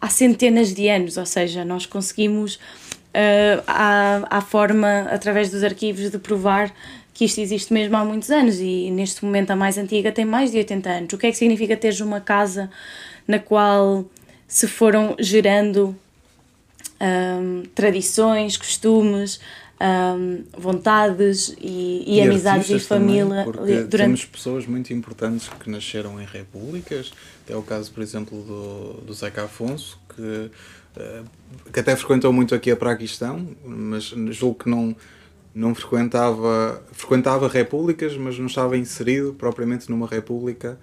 há 0.01 0.09
centenas 0.09 0.73
de 0.73 0.87
anos, 0.87 1.17
ou 1.17 1.25
seja, 1.25 1.63
nós 1.63 1.85
conseguimos, 1.85 2.55
uh, 2.55 4.41
forma, 4.41 5.01
através 5.11 5.51
dos 5.51 5.63
arquivos, 5.63 6.09
de 6.09 6.17
provar 6.17 6.73
que 7.13 7.25
isto 7.25 7.41
existe 7.41 7.73
mesmo 7.73 7.97
há 7.97 8.05
muitos 8.05 8.31
anos 8.31 8.59
e 8.59 8.89
neste 8.91 9.25
momento 9.25 9.51
a 9.51 9.55
mais 9.55 9.77
antiga 9.77 10.09
tem 10.09 10.23
mais 10.23 10.51
de 10.51 10.57
80 10.57 10.89
anos. 10.89 11.13
O 11.13 11.17
que 11.17 11.27
é 11.27 11.31
que 11.31 11.37
significa 11.37 11.75
teres 11.75 11.99
uma 11.99 12.21
casa 12.21 12.69
na 13.27 13.37
qual 13.39 14.05
se 14.47 14.67
foram 14.67 15.17
gerando 15.19 15.95
um, 17.01 17.63
tradições, 17.73 18.57
costumes, 18.57 19.39
um, 19.79 20.43
vontades 20.57 21.55
e, 21.59 22.03
e, 22.05 22.15
e 22.17 22.21
amizades 22.21 22.69
e 22.69 22.79
família. 22.79 23.45
Também, 23.45 23.85
durante... 23.85 23.97
Temos 23.97 24.25
pessoas 24.25 24.65
muito 24.65 24.93
importantes 24.93 25.47
que 25.47 25.69
nasceram 25.69 26.21
em 26.21 26.25
repúblicas, 26.25 27.11
é 27.47 27.55
o 27.55 27.61
caso, 27.61 27.91
por 27.91 28.03
exemplo, 28.03 28.41
do, 28.43 29.01
do 29.05 29.13
Zeca 29.13 29.45
Afonso, 29.45 29.99
que, 30.15 30.21
uh, 30.21 31.25
que 31.71 31.79
até 31.79 31.95
frequentou 31.95 32.33
muito 32.33 32.53
aqui 32.53 32.69
a 32.71 32.75
Praquistão, 32.75 33.47
mas 33.63 34.13
julgo 34.31 34.63
que 34.63 34.69
não 34.69 34.95
não 35.53 35.73
frequentava, 35.73 36.81
frequentava 36.91 37.47
repúblicas, 37.47 38.15
mas 38.15 38.37
não 38.37 38.45
estava 38.45 38.77
inserido 38.77 39.33
propriamente 39.33 39.89
numa 39.89 40.07
república 40.07 40.79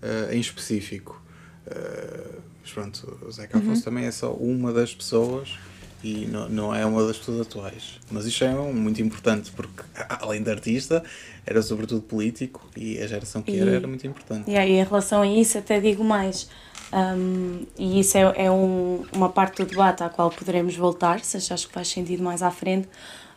uh, 0.00 0.32
em 0.32 0.38
específico. 0.38 1.20
Uh, 1.66 2.40
mas 2.64 2.72
pronto, 2.72 3.18
o 3.20 3.30
Zeca 3.30 3.58
Afonso 3.58 3.76
uhum. 3.76 3.82
também 3.82 4.06
é 4.06 4.10
só 4.10 4.32
uma 4.32 4.72
das 4.72 4.94
pessoas 4.94 5.58
e 6.02 6.26
não, 6.26 6.48
não 6.48 6.74
é 6.74 6.84
uma 6.86 7.06
das 7.06 7.18
pessoas 7.18 7.42
atuais. 7.42 8.00
Mas 8.10 8.24
isto 8.24 8.42
é 8.42 8.54
muito 8.54 9.02
importante 9.02 9.50
porque, 9.50 9.82
além 10.08 10.42
de 10.42 10.50
artista, 10.50 11.04
era 11.44 11.60
sobretudo 11.60 12.00
político 12.00 12.66
e 12.74 12.98
a 12.98 13.06
geração 13.06 13.42
que 13.42 13.52
e, 13.52 13.60
era 13.60 13.72
era 13.72 13.86
muito 13.86 14.06
importante. 14.06 14.50
Yeah, 14.50 14.66
e 14.66 14.80
em 14.80 14.84
relação 14.84 15.20
a 15.20 15.26
isso, 15.26 15.58
até 15.58 15.78
digo 15.78 16.02
mais. 16.02 16.48
Um, 16.90 17.66
e 17.78 18.00
isso 18.00 18.16
é, 18.16 18.32
é 18.46 18.50
um, 18.50 19.04
uma 19.12 19.28
parte 19.28 19.62
do 19.62 19.68
debate 19.68 20.02
à 20.02 20.08
qual 20.08 20.30
poderemos 20.30 20.74
voltar, 20.74 21.20
se 21.20 21.36
acho 21.52 21.68
que 21.68 21.74
faz 21.74 21.88
sentido 21.88 22.22
mais 22.22 22.42
à 22.42 22.50
frente, 22.50 22.88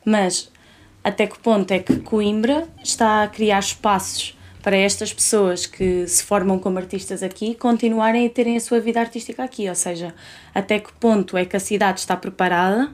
mas 0.05 0.49
até 1.03 1.27
que 1.27 1.37
ponto 1.39 1.69
é 1.71 1.79
que 1.79 1.97
Coimbra 1.97 2.65
está 2.81 3.23
a 3.23 3.27
criar 3.27 3.59
espaços 3.59 4.36
para 4.67 4.75
estas 4.75 5.13
pessoas 5.13 5.65
que 5.65 6.05
se 6.07 6.21
formam 6.21 6.59
como 6.59 6.77
artistas 6.77 7.23
aqui 7.23 7.55
continuarem 7.55 8.27
a 8.27 8.29
terem 8.29 8.57
a 8.57 8.59
sua 8.59 8.81
vida 8.81 8.99
artística 8.99 9.41
aqui, 9.41 9.69
ou 9.69 9.75
seja, 9.75 10.13
até 10.53 10.77
que 10.77 10.91
ponto 10.91 11.37
é 11.37 11.45
que 11.45 11.55
a 11.55 11.59
cidade 11.61 12.01
está 12.01 12.17
preparada 12.17 12.93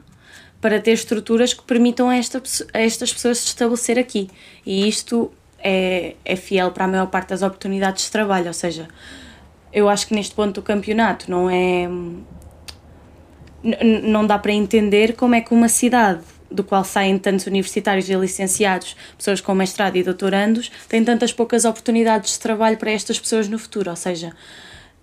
para 0.60 0.78
ter 0.78 0.92
estruturas 0.92 1.52
que 1.52 1.64
permitam 1.64 2.08
a, 2.08 2.16
esta, 2.16 2.40
a 2.72 2.78
estas 2.78 3.12
pessoas 3.12 3.38
se 3.38 3.46
estabelecer 3.48 3.98
aqui. 3.98 4.30
E 4.64 4.86
isto 4.88 5.32
é, 5.58 6.14
é 6.24 6.36
fiel 6.36 6.70
para 6.70 6.84
a 6.84 6.86
maior 6.86 7.08
parte 7.08 7.30
das 7.30 7.42
oportunidades 7.42 8.04
de 8.04 8.12
trabalho, 8.12 8.46
ou 8.46 8.54
seja, 8.54 8.86
eu 9.72 9.88
acho 9.88 10.06
que 10.06 10.14
neste 10.14 10.32
ponto 10.32 10.54
do 10.54 10.62
campeonato 10.62 11.28
não 11.28 11.50
é. 11.50 11.88
Não 14.00 14.24
dá 14.24 14.38
para 14.38 14.52
entender 14.52 15.16
como 15.16 15.34
é 15.34 15.40
que 15.40 15.52
uma 15.52 15.68
cidade 15.68 16.22
do 16.54 16.64
qual 16.64 16.84
saem 16.84 17.18
tantos 17.18 17.46
universitários 17.46 18.08
e 18.08 18.14
licenciados, 18.14 18.96
pessoas 19.18 19.40
com 19.40 19.54
mestrado 19.54 19.96
e 19.96 20.02
doutorandos, 20.02 20.70
têm 20.88 21.04
tantas 21.04 21.32
poucas 21.32 21.64
oportunidades 21.64 22.32
de 22.32 22.40
trabalho 22.40 22.76
para 22.76 22.90
estas 22.90 23.18
pessoas 23.18 23.48
no 23.48 23.58
futuro. 23.58 23.90
Ou 23.90 23.96
seja, 23.96 24.32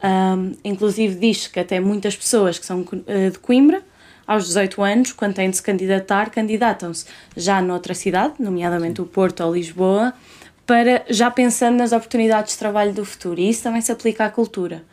um, 0.04 0.54
inclusive 0.64 1.16
diz 1.16 1.48
que 1.48 1.60
até 1.60 1.80
muitas 1.80 2.16
pessoas 2.16 2.58
que 2.58 2.66
são 2.66 2.82
uh, 2.82 3.32
de 3.32 3.40
Coimbra, 3.40 3.84
aos 4.26 4.46
18 4.46 4.82
anos, 4.82 5.12
quando 5.12 5.34
têm 5.34 5.50
de 5.50 5.58
se 5.58 5.64
candidatar, 5.64 6.30
candidatam-se 6.30 7.06
já 7.36 7.62
noutra 7.62 7.94
cidade, 7.94 8.36
nomeadamente 8.40 9.02
o 9.02 9.06
Porto 9.06 9.44
ou 9.44 9.54
Lisboa, 9.54 10.14
para 10.66 11.04
já 11.10 11.30
pensando 11.30 11.78
nas 11.78 11.92
oportunidades 11.92 12.54
de 12.54 12.60
trabalho 12.60 12.94
do 12.94 13.04
futuro. 13.04 13.42
E 13.42 13.50
isso 13.50 13.64
também 13.64 13.82
se 13.82 13.92
aplica 13.92 14.24
à 14.26 14.30
cultura 14.30 14.84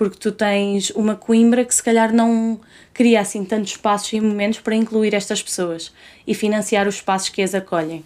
porque 0.00 0.16
tu 0.16 0.32
tens 0.32 0.88
uma 0.92 1.14
Coimbra 1.14 1.62
que 1.62 1.74
se 1.74 1.82
calhar 1.82 2.10
não 2.10 2.58
cria 2.94 3.20
assim 3.20 3.44
tantos 3.44 3.72
espaços 3.72 4.10
e 4.14 4.18
momentos 4.18 4.58
para 4.58 4.74
incluir 4.74 5.12
estas 5.12 5.42
pessoas 5.42 5.92
e 6.26 6.32
financiar 6.32 6.88
os 6.88 6.94
espaços 6.94 7.28
que 7.28 7.42
as 7.42 7.54
acolhem. 7.54 8.02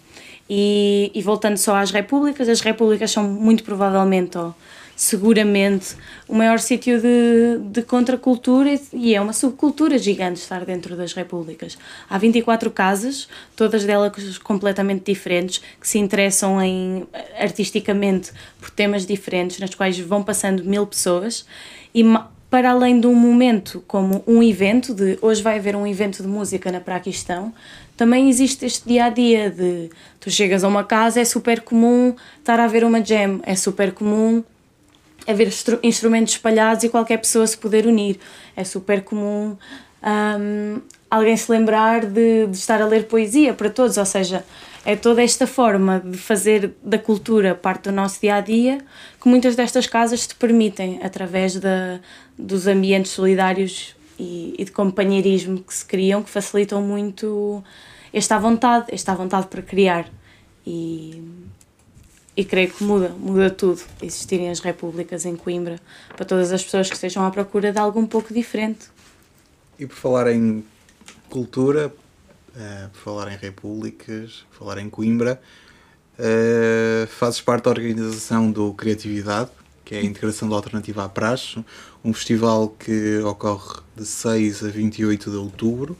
E, 0.49 1.09
e 1.15 1.21
voltando 1.21 1.55
só 1.55 1.77
às 1.77 1.91
repúblicas, 1.91 2.49
as 2.49 2.59
repúblicas 2.59 3.11
são 3.11 3.23
muito 3.23 3.63
provavelmente, 3.63 4.37
ou 4.37 4.53
seguramente, 4.95 5.95
o 6.27 6.35
maior 6.35 6.59
sítio 6.59 7.01
de, 7.01 7.59
de 7.69 7.81
contracultura 7.81 8.79
e 8.93 9.13
é 9.13 9.19
uma 9.19 9.33
subcultura 9.33 9.97
gigante 9.97 10.39
estar 10.39 10.63
dentro 10.63 10.95
das 10.95 11.13
repúblicas. 11.13 11.77
Há 12.09 12.17
24 12.17 12.71
casas, 12.71 13.27
todas 13.55 13.83
delas 13.83 14.37
completamente 14.37 15.03
diferentes, 15.11 15.61
que 15.79 15.87
se 15.87 15.99
interessam 15.99 16.61
em 16.61 17.05
artisticamente 17.37 18.31
por 18.59 18.69
temas 18.69 19.05
diferentes, 19.05 19.59
nas 19.59 19.75
quais 19.75 19.99
vão 19.99 20.23
passando 20.23 20.63
mil 20.63 20.87
pessoas 20.87 21.45
e 21.93 22.03
para 22.49 22.71
além 22.71 23.01
de 23.01 23.07
um 23.07 23.15
momento 23.15 23.83
como 23.85 24.23
um 24.25 24.41
evento, 24.41 24.93
de 24.93 25.17
hoje 25.21 25.41
vai 25.41 25.57
haver 25.57 25.75
um 25.75 25.85
evento 25.85 26.21
de 26.21 26.27
música 26.29 26.71
na 26.71 26.79
Praquistão, 26.79 27.53
também 27.97 28.29
existe 28.29 28.65
este 28.65 28.87
dia 28.87 29.05
a 29.05 29.09
dia 29.09 29.49
de 29.49 29.89
tu 30.19 30.29
chegas 30.31 30.63
a 30.63 30.67
uma 30.67 30.83
casa, 30.83 31.19
é 31.19 31.25
super 31.25 31.61
comum 31.61 32.15
estar 32.39 32.59
a 32.59 32.67
ver 32.67 32.85
uma 32.85 33.03
jam, 33.03 33.41
é 33.43 33.55
super 33.55 33.91
comum 33.91 34.43
haver 35.27 35.51
instrumentos 35.83 36.33
espalhados 36.33 36.83
e 36.83 36.89
qualquer 36.89 37.17
pessoa 37.17 37.45
se 37.45 37.57
poder 37.57 37.85
unir, 37.85 38.19
é 38.55 38.63
super 38.63 39.03
comum 39.03 39.57
um, 40.05 40.81
alguém 41.09 41.35
se 41.35 41.51
lembrar 41.51 42.05
de, 42.05 42.47
de 42.47 42.57
estar 42.57 42.81
a 42.81 42.85
ler 42.85 43.05
poesia 43.07 43.53
para 43.53 43.69
todos, 43.69 43.97
ou 43.97 44.05
seja, 44.05 44.45
é 44.85 44.95
toda 44.95 45.23
esta 45.23 45.47
forma 45.47 45.99
de 45.99 46.17
fazer 46.17 46.75
da 46.83 46.99
cultura 46.99 47.55
parte 47.55 47.85
do 47.85 47.91
nosso 47.91 48.21
dia 48.21 48.35
a 48.35 48.41
dia 48.41 48.77
que 49.19 49.27
muitas 49.27 49.55
destas 49.55 49.87
casas 49.87 50.27
te 50.27 50.35
permitem, 50.35 50.99
através 51.01 51.55
da, 51.55 51.99
dos 52.37 52.67
ambientes 52.67 53.11
solidários 53.11 53.95
e, 54.19 54.53
e 54.59 54.63
de 54.65 54.71
companheirismo 54.71 55.59
que 55.59 55.73
se 55.73 55.83
criam, 55.83 56.21
que 56.21 56.29
facilitam 56.29 56.81
muito 56.81 57.63
esta 58.13 58.37
vontade, 58.37 58.85
esta 58.89 59.15
vontade 59.15 59.47
para 59.47 59.61
criar. 59.61 60.07
E, 60.65 61.21
e 62.35 62.43
creio 62.43 62.69
que 62.71 62.83
muda, 62.83 63.09
muda 63.09 63.49
tudo 63.49 63.81
existirem 64.01 64.49
as 64.49 64.59
repúblicas 64.59 65.25
em 65.25 65.35
Coimbra 65.35 65.79
para 66.15 66.25
todas 66.25 66.51
as 66.51 66.63
pessoas 66.63 66.89
que 66.89 66.95
estejam 66.95 67.25
à 67.25 67.31
procura 67.31 67.71
de 67.71 67.79
algo 67.79 67.99
um 67.99 68.07
pouco 68.07 68.33
diferente. 68.33 68.87
E 69.79 69.85
por 69.85 69.95
falar 69.95 70.31
em 70.31 70.63
cultura, 71.29 71.87
uh, 71.87 72.89
por 72.89 72.99
falar 72.99 73.31
em 73.31 73.37
repúblicas, 73.37 74.45
por 74.51 74.59
falar 74.59 74.79
em 74.79 74.89
Coimbra. 74.89 75.39
Uh, 76.17 77.05
fazes 77.07 77.41
parte 77.41 77.65
da 77.65 77.71
organização 77.71 78.49
do 78.49 78.73
Criatividade, 78.73 79.51
que 79.83 79.95
é 79.95 79.99
a 79.99 80.03
integração 80.03 80.47
da 80.47 80.55
alternativa 80.55 81.03
à 81.03 81.09
praxe, 81.09 81.63
um 82.03 82.13
festival 82.13 82.69
que 82.69 83.19
ocorre 83.19 83.81
de 83.95 84.05
6 84.05 84.63
a 84.63 84.69
28 84.69 85.29
de 85.29 85.35
outubro, 85.35 85.97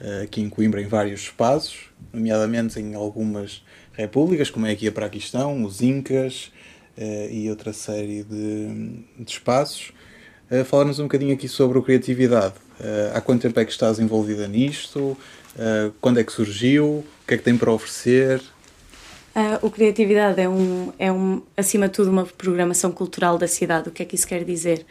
uh, 0.00 0.24
aqui 0.24 0.40
em 0.40 0.48
Coimbra, 0.48 0.82
em 0.82 0.88
vários 0.88 1.20
espaços, 1.22 1.90
nomeadamente 2.12 2.80
em 2.80 2.94
algumas 2.94 3.62
repúblicas, 3.96 4.50
como 4.50 4.66
é 4.66 4.72
aqui 4.72 4.86
a 4.86 4.92
Praquistão, 4.92 5.64
os 5.64 5.80
Incas 5.80 6.52
uh, 6.96 7.30
e 7.30 7.48
outra 7.48 7.72
série 7.72 8.22
de, 8.22 9.02
de 9.18 9.30
espaços. 9.30 9.92
Uh, 10.50 10.64
Fala-nos 10.64 10.98
um 10.98 11.04
bocadinho 11.04 11.34
aqui 11.34 11.48
sobre 11.48 11.78
o 11.78 11.82
Criatividade. 11.82 12.54
Uh, 12.78 13.16
há 13.16 13.20
quanto 13.20 13.42
tempo 13.42 13.58
é 13.58 13.64
que 13.64 13.72
estás 13.72 13.98
envolvida 13.98 14.46
nisto? 14.46 15.16
Uh, 15.56 15.92
quando 16.00 16.20
é 16.20 16.24
que 16.24 16.32
surgiu? 16.32 16.86
O 16.86 17.04
que 17.26 17.34
é 17.34 17.36
que 17.36 17.42
tem 17.42 17.56
para 17.56 17.72
oferecer? 17.72 18.42
O 19.60 19.70
Criatividade 19.70 20.40
é, 20.40 20.48
um, 20.48 20.90
é 20.98 21.12
um, 21.12 21.42
acima 21.54 21.88
de 21.88 21.92
tudo, 21.92 22.10
uma 22.10 22.24
programação 22.24 22.90
cultural 22.90 23.36
da 23.36 23.46
cidade. 23.46 23.90
O 23.90 23.92
que 23.92 24.02
é 24.02 24.06
que 24.06 24.14
isso 24.14 24.26
quer 24.26 24.42
dizer? 24.44 24.86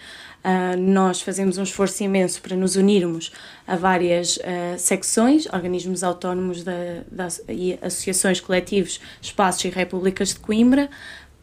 Uh, 0.46 0.80
nós 0.80 1.24
fazemos 1.24 1.58
um 1.58 1.64
esforço 1.64 2.04
imenso 2.04 2.40
para 2.40 2.56
nos 2.56 2.76
unirmos 2.76 3.32
a 3.66 3.76
várias 3.76 4.38
uh, 4.38 4.78
secções, 4.78 5.48
organismos 5.52 6.04
autónomos 6.04 6.64
da, 6.64 7.02
da, 7.12 7.28
e 7.50 7.80
associações, 7.82 8.40
coletivos, 8.40 9.02
espaços 9.20 9.66
e 9.66 9.70
repúblicas 9.70 10.36
de 10.36 10.40
Coimbra, 10.40 10.88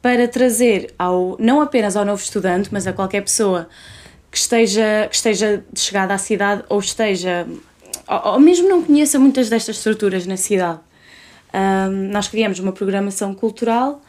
para 0.00 0.28
trazer 0.28 0.94
ao, 0.96 1.36
não 1.40 1.60
apenas 1.60 1.96
ao 1.96 2.04
novo 2.04 2.22
estudante, 2.22 2.68
mas 2.70 2.86
a 2.86 2.92
qualquer 2.92 3.22
pessoa 3.22 3.68
que 4.30 4.38
esteja, 4.38 5.08
que 5.10 5.16
esteja 5.16 5.64
chegada 5.74 6.14
à 6.14 6.18
cidade 6.18 6.62
ou 6.68 6.78
esteja, 6.78 7.44
ou, 8.06 8.34
ou 8.34 8.38
mesmo 8.38 8.68
não 8.68 8.84
conheça 8.84 9.18
muitas 9.18 9.48
destas 9.48 9.78
estruturas 9.78 10.26
na 10.26 10.36
cidade. 10.36 10.78
Uh, 11.48 11.90
nós 12.12 12.28
criamos 12.28 12.60
uma 12.60 12.70
programação 12.70 13.34
cultural 13.34 14.00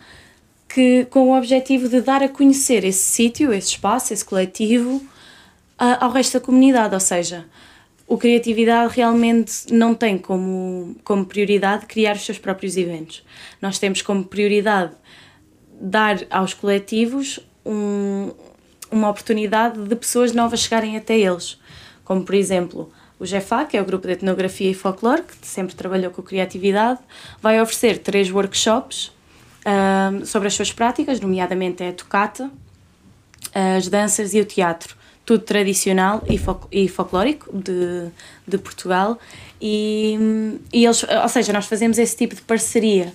que, 0.73 1.05
com 1.05 1.29
o 1.29 1.37
objetivo 1.37 1.87
de 1.87 2.01
dar 2.01 2.23
a 2.23 2.27
conhecer 2.27 2.83
esse 2.83 3.03
sítio, 3.03 3.53
esse 3.53 3.69
espaço, 3.69 4.11
esse 4.11 4.25
coletivo 4.25 4.95
uh, 4.95 5.97
ao 5.99 6.09
resto 6.09 6.39
da 6.39 6.43
comunidade. 6.43 6.95
Ou 6.95 6.99
seja, 6.99 7.45
o 8.07 8.17
Criatividade 8.17 8.91
realmente 8.95 9.71
não 9.71 9.93
tem 9.93 10.17
como, 10.17 10.95
como 11.03 11.25
prioridade 11.25 11.85
criar 11.85 12.15
os 12.15 12.25
seus 12.25 12.39
próprios 12.39 12.75
eventos. 12.75 13.23
Nós 13.61 13.77
temos 13.77 14.01
como 14.01 14.23
prioridade 14.23 14.93
dar 15.79 16.25
aos 16.31 16.55
coletivos 16.55 17.39
um, 17.63 18.31
uma 18.91 19.09
oportunidade 19.09 19.79
de 19.79 19.95
pessoas 19.95 20.33
novas 20.33 20.61
chegarem 20.61 20.97
até 20.97 21.17
eles. 21.17 21.59
Como, 22.03 22.23
por 22.23 22.33
exemplo, 22.33 22.91
o 23.19 23.25
GEFA, 23.27 23.65
que 23.65 23.77
é 23.77 23.81
o 23.81 23.85
Grupo 23.85 24.07
de 24.07 24.13
Etnografia 24.13 24.71
e 24.71 24.73
Folclore, 24.73 25.21
que 25.21 25.45
sempre 25.45 25.75
trabalhou 25.75 26.09
com 26.09 26.23
criatividade, 26.23 26.99
vai 27.39 27.61
oferecer 27.61 27.99
três 27.99 28.31
workshops 28.31 29.11
sobre 30.25 30.47
as 30.47 30.53
suas 30.53 30.71
práticas, 30.71 31.19
nomeadamente 31.19 31.83
a 31.83 31.93
tocata, 31.93 32.51
as 33.53 33.87
danças 33.87 34.33
e 34.33 34.41
o 34.41 34.45
teatro. 34.45 34.95
Tudo 35.25 35.43
tradicional 35.43 36.21
e, 36.27 36.37
e 36.71 36.89
folclórico 36.89 37.49
de, 37.57 38.09
de 38.45 38.57
Portugal. 38.57 39.17
E, 39.61 40.59
e 40.73 40.83
eles, 40.83 41.03
ou 41.03 41.29
seja, 41.29 41.53
nós 41.53 41.65
fazemos 41.65 41.97
esse 41.97 42.17
tipo 42.17 42.35
de 42.35 42.41
parceria 42.41 43.13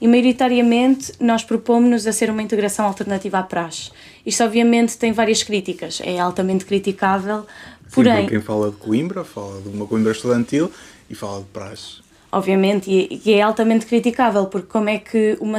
e 0.00 0.08
maioritariamente 0.08 1.12
nós 1.20 1.44
propomos-nos 1.44 2.06
a 2.06 2.12
ser 2.12 2.30
uma 2.30 2.42
integração 2.42 2.86
alternativa 2.86 3.38
à 3.38 3.42
praxe. 3.42 3.90
Isto 4.24 4.44
obviamente 4.44 4.96
tem 4.96 5.12
várias 5.12 5.42
críticas, 5.42 6.00
é 6.02 6.18
altamente 6.18 6.64
criticável, 6.64 7.46
porém... 7.92 8.22
Sim, 8.22 8.28
quem 8.28 8.40
fala 8.40 8.70
de 8.70 8.76
Coimbra 8.76 9.24
fala 9.24 9.60
de 9.60 9.68
uma 9.68 9.86
Coimbra 9.86 10.12
estudantil 10.12 10.72
e 11.10 11.14
fala 11.14 11.40
de 11.40 11.48
praxe. 11.48 12.00
Obviamente, 12.32 12.90
e, 12.90 13.20
e 13.22 13.34
é 13.34 13.42
altamente 13.42 13.84
criticável, 13.84 14.46
porque 14.46 14.68
como 14.68 14.88
é 14.88 14.98
que 14.98 15.36
uma 15.40 15.58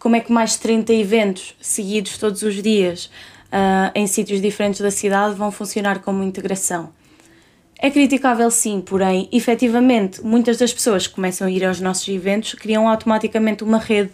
como 0.00 0.16
é 0.16 0.20
que 0.20 0.32
mais 0.32 0.56
30 0.56 0.92
eventos 0.94 1.54
seguidos 1.60 2.16
todos 2.16 2.42
os 2.42 2.60
dias 2.60 3.10
uh, 3.52 3.92
em 3.94 4.06
sítios 4.06 4.40
diferentes 4.40 4.80
da 4.80 4.90
cidade 4.90 5.34
vão 5.34 5.52
funcionar 5.52 6.00
como 6.00 6.24
integração. 6.24 6.90
É 7.78 7.90
criticável 7.90 8.50
sim, 8.50 8.80
porém, 8.80 9.28
efetivamente, 9.30 10.22
muitas 10.22 10.56
das 10.56 10.72
pessoas 10.72 11.06
que 11.06 11.14
começam 11.14 11.46
a 11.46 11.50
ir 11.50 11.64
aos 11.64 11.80
nossos 11.80 12.08
eventos 12.08 12.54
criam 12.54 12.88
automaticamente 12.88 13.62
uma 13.62 13.78
rede 13.78 14.12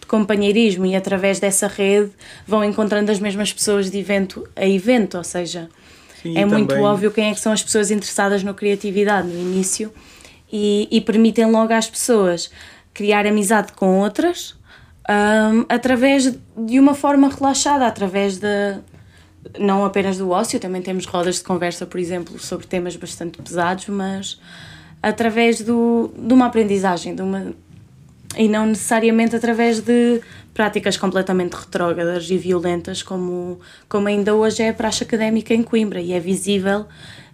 de 0.00 0.06
companheirismo 0.06 0.86
e 0.86 0.94
através 0.94 1.38
dessa 1.38 1.68
rede 1.68 2.10
vão 2.46 2.64
encontrando 2.64 3.10
as 3.10 3.20
mesmas 3.20 3.52
pessoas 3.52 3.90
de 3.90 3.98
evento 3.98 4.46
a 4.54 4.66
evento, 4.66 5.18
ou 5.18 5.24
seja, 5.24 5.68
sim, 6.20 6.36
é 6.36 6.44
muito 6.44 6.74
óbvio 6.76 7.12
quem 7.12 7.30
é 7.30 7.34
que 7.34 7.40
são 7.40 7.52
as 7.52 7.62
pessoas 7.62 7.92
interessadas 7.92 8.42
no 8.42 8.54
criatividade 8.54 9.28
no 9.28 9.38
início 9.38 9.92
e, 10.52 10.88
e 10.90 11.00
permitem 11.00 11.46
logo 11.50 11.72
às 11.72 11.88
pessoas 11.88 12.50
criar 12.92 13.26
amizade 13.26 13.72
com 13.72 14.00
outras 14.00 14.57
um, 15.08 15.64
através 15.68 16.34
de 16.56 16.78
uma 16.78 16.94
forma 16.94 17.28
relaxada, 17.28 17.86
através 17.86 18.38
de 18.38 18.78
não 19.58 19.84
apenas 19.84 20.18
do 20.18 20.30
ócio, 20.30 20.60
também 20.60 20.82
temos 20.82 21.06
rodas 21.06 21.36
de 21.36 21.44
conversa, 21.44 21.86
por 21.86 21.98
exemplo, 21.98 22.38
sobre 22.38 22.66
temas 22.66 22.96
bastante 22.96 23.40
pesados, 23.40 23.86
mas 23.88 24.38
através 25.02 25.62
do, 25.62 26.12
de 26.16 26.34
uma 26.34 26.46
aprendizagem, 26.46 27.14
de 27.14 27.22
uma, 27.22 27.54
e 28.36 28.48
não 28.48 28.66
necessariamente 28.66 29.34
através 29.34 29.80
de 29.80 30.20
práticas 30.52 30.96
completamente 30.96 31.54
retrógradas 31.54 32.28
e 32.30 32.36
violentas, 32.36 33.02
como, 33.02 33.60
como 33.88 34.08
ainda 34.08 34.34
hoje 34.34 34.62
é 34.62 34.70
a 34.70 34.74
praxe 34.74 35.04
académica 35.04 35.54
em 35.54 35.62
Coimbra, 35.62 36.00
e 36.00 36.12
é 36.12 36.20
visível 36.20 36.86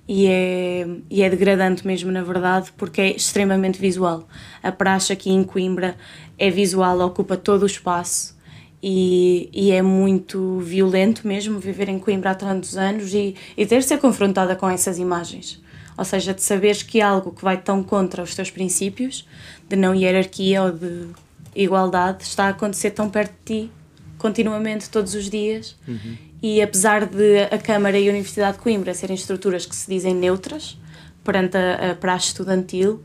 e 0.07 0.27
é, 0.27 0.87
e 1.11 1.23
é 1.23 1.31
degradante 1.31 1.87
mesmo, 1.87 2.13
na 2.13 2.23
verdade, 2.23 2.71
porque 2.77 3.01
é 3.01 3.17
extremamente 3.17 3.79
visual. 3.79 4.29
A 4.63 4.71
praxe 4.71 5.13
aqui 5.13 5.31
em 5.31 5.43
Coimbra 5.43 5.97
é 6.39 6.51
visual, 6.51 7.01
ocupa 7.01 7.37
todo 7.37 7.63
o 7.63 7.67
espaço 7.67 8.37
e, 8.83 9.49
e 9.53 9.71
é 9.71 9.81
muito 9.81 10.59
violento 10.59 11.27
mesmo 11.27 11.59
viver 11.59 11.89
em 11.89 11.99
Coimbra 11.99 12.33
há 12.33 12.35
tantos 12.35 12.77
anos 12.77 13.15
e, 13.15 13.35
e 13.57 13.65
ter 13.65 13.79
de 13.79 13.87
ser 13.87 13.99
confrontada 13.99 14.55
com 14.55 14.69
essas 14.69 14.99
imagens. 14.99 15.63
Ou 15.97 16.05
seja, 16.05 16.35
de 16.35 16.43
saberes 16.43 16.83
que 16.83 17.01
algo 17.01 17.31
que 17.31 17.43
vai 17.43 17.57
tão 17.57 17.83
contra 17.83 18.23
os 18.23 18.35
teus 18.35 18.51
princípios, 18.51 19.27
de 19.69 19.77
não 19.77 19.95
hierarquia 19.95 20.65
ou 20.65 20.73
de 20.73 21.07
igualdade, 21.55 22.25
está 22.25 22.47
a 22.47 22.49
acontecer 22.49 22.91
tão 22.91 23.09
perto 23.09 23.33
de 23.45 23.63
ti, 23.63 23.73
continuamente, 24.19 24.91
todos 24.91 25.15
os 25.15 25.31
dias. 25.31 25.77
Uhum 25.87 26.34
e 26.45 26.61
apesar 26.61 27.07
de 27.07 27.45
a 27.51 27.57
Câmara 27.57 27.99
e 27.99 28.07
a 28.07 28.11
Universidade 28.11 28.59
de 28.59 28.63
Coimbra 28.63 28.93
serem 28.93 29.17
estruturas 29.17 29.65
que 29.65 29.75
se 29.75 29.89
dizem 29.89 30.15
neutras 30.15 30.79
perante 31.25 31.57
a, 31.57 31.93
a 31.93 31.95
praxe 31.95 32.27
estudantil, 32.27 33.03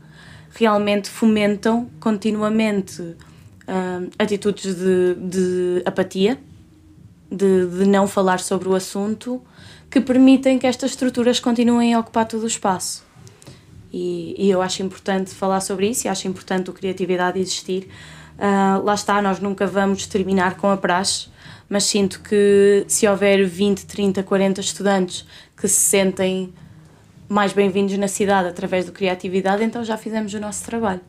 realmente 0.54 1.08
fomentam 1.08 1.88
continuamente 1.98 3.00
uh, 3.00 4.10
atitudes 4.18 4.74
de, 4.74 5.14
de 5.14 5.82
apatia, 5.86 6.38
de, 7.30 7.66
de, 7.66 7.86
não 7.86 8.06
falar 8.06 8.40
sobre 8.40 8.68
o 8.68 8.74
assunto, 8.74 9.40
que 9.90 10.02
permitem 10.02 10.58
que 10.58 10.66
estas 10.66 10.90
estruturas 10.90 11.40
continuem 11.40 11.94
a 11.94 12.00
ocupar 12.00 12.28
todo 12.28 12.42
o 12.42 12.46
espaço. 12.46 13.02
E, 13.90 14.34
e 14.36 14.50
eu 14.50 14.60
acho 14.60 14.82
importante 14.82 15.30
falar 15.30 15.62
sobre 15.62 15.88
isso 15.88 16.06
e 16.06 16.10
acho 16.10 16.28
importante 16.28 16.68
a 16.68 16.74
criatividade 16.74 17.40
existir. 17.40 17.88
Uh, 18.36 18.84
lá 18.84 18.92
está, 18.92 19.22
nós 19.22 19.40
nunca 19.40 19.66
vamos 19.66 20.06
terminar 20.06 20.58
com 20.58 20.68
a 20.68 20.76
praxe, 20.76 21.29
mas 21.70 21.84
sinto 21.84 22.20
que 22.20 22.84
se 22.88 23.06
houver 23.06 23.46
20, 23.46 23.86
30, 23.86 24.24
40 24.24 24.60
estudantes 24.60 25.24
que 25.56 25.68
se 25.68 25.80
sentem 25.80 26.52
mais 27.28 27.52
bem-vindos 27.52 27.96
na 27.96 28.08
cidade 28.08 28.48
através 28.48 28.84
do 28.84 28.90
Criatividade, 28.90 29.62
então 29.62 29.84
já 29.84 29.96
fizemos 29.96 30.34
o 30.34 30.40
nosso 30.40 30.64
trabalho. 30.64 31.00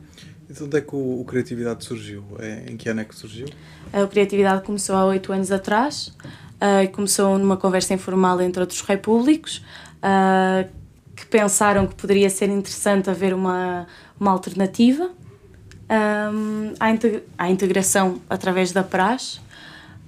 Então, 0.48 0.68
onde 0.68 0.78
é 0.78 0.80
que 0.80 0.94
o, 0.94 1.20
o 1.20 1.24
Criatividade 1.24 1.84
surgiu? 1.84 2.24
É, 2.38 2.70
em 2.70 2.76
que 2.76 2.88
ano 2.88 3.00
é 3.00 3.04
que 3.04 3.14
surgiu? 3.14 3.48
A 3.92 4.06
Criatividade 4.06 4.62
começou 4.62 4.94
há 4.94 5.04
oito 5.06 5.32
anos 5.32 5.50
atrás 5.50 6.16
uh, 6.60 6.84
e 6.84 6.86
começou 6.86 7.36
numa 7.38 7.56
conversa 7.56 7.92
informal 7.92 8.40
entre 8.40 8.60
outros 8.60 8.82
repúblicos 8.82 9.64
uh, 9.98 10.68
que 11.16 11.26
pensaram 11.26 11.88
que 11.88 11.96
poderia 11.96 12.30
ser 12.30 12.48
interessante 12.48 13.10
haver 13.10 13.34
uma, 13.34 13.88
uma 14.18 14.30
alternativa 14.30 15.10
um, 15.90 16.72
à, 16.78 16.88
integra 16.88 17.24
à 17.36 17.50
integração 17.50 18.20
através 18.30 18.70
da 18.70 18.84
praxe 18.84 19.40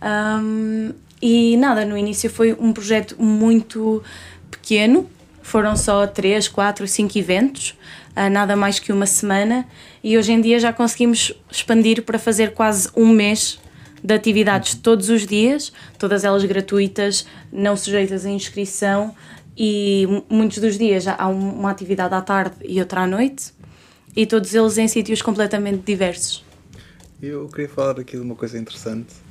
um, 0.02 0.92
e 1.20 1.56
nada, 1.56 1.84
no 1.84 1.96
início 1.96 2.28
foi 2.28 2.52
um 2.52 2.72
projeto 2.72 3.16
muito 3.18 4.02
pequeno, 4.50 5.08
foram 5.42 5.76
só 5.76 6.06
3, 6.06 6.48
4, 6.48 6.86
5 6.86 7.18
eventos, 7.18 7.70
uh, 8.16 8.30
nada 8.30 8.54
mais 8.56 8.78
que 8.78 8.92
uma 8.92 9.06
semana, 9.06 9.66
e 10.02 10.18
hoje 10.18 10.32
em 10.32 10.40
dia 10.40 10.58
já 10.58 10.72
conseguimos 10.72 11.32
expandir 11.50 12.02
para 12.02 12.18
fazer 12.18 12.52
quase 12.52 12.88
um 12.96 13.08
mês 13.08 13.58
de 14.02 14.12
atividades 14.12 14.74
todos 14.74 15.08
os 15.08 15.26
dias, 15.26 15.72
todas 15.98 16.24
elas 16.24 16.44
gratuitas, 16.44 17.26
não 17.50 17.74
sujeitas 17.74 18.26
a 18.26 18.30
inscrição, 18.30 19.14
e 19.56 20.06
muitos 20.28 20.58
dos 20.58 20.76
dias 20.76 21.06
há 21.06 21.28
uma 21.28 21.70
atividade 21.70 22.14
à 22.14 22.20
tarde 22.20 22.56
e 22.62 22.80
outra 22.80 23.02
à 23.02 23.06
noite, 23.06 23.54
e 24.14 24.26
todos 24.26 24.54
eles 24.54 24.76
em 24.76 24.88
sítios 24.88 25.22
completamente 25.22 25.82
diversos. 25.84 26.44
Eu 27.22 27.48
queria 27.48 27.68
falar 27.68 27.98
aqui 27.98 28.16
de 28.16 28.22
uma 28.22 28.34
coisa 28.34 28.58
interessante 28.58 29.23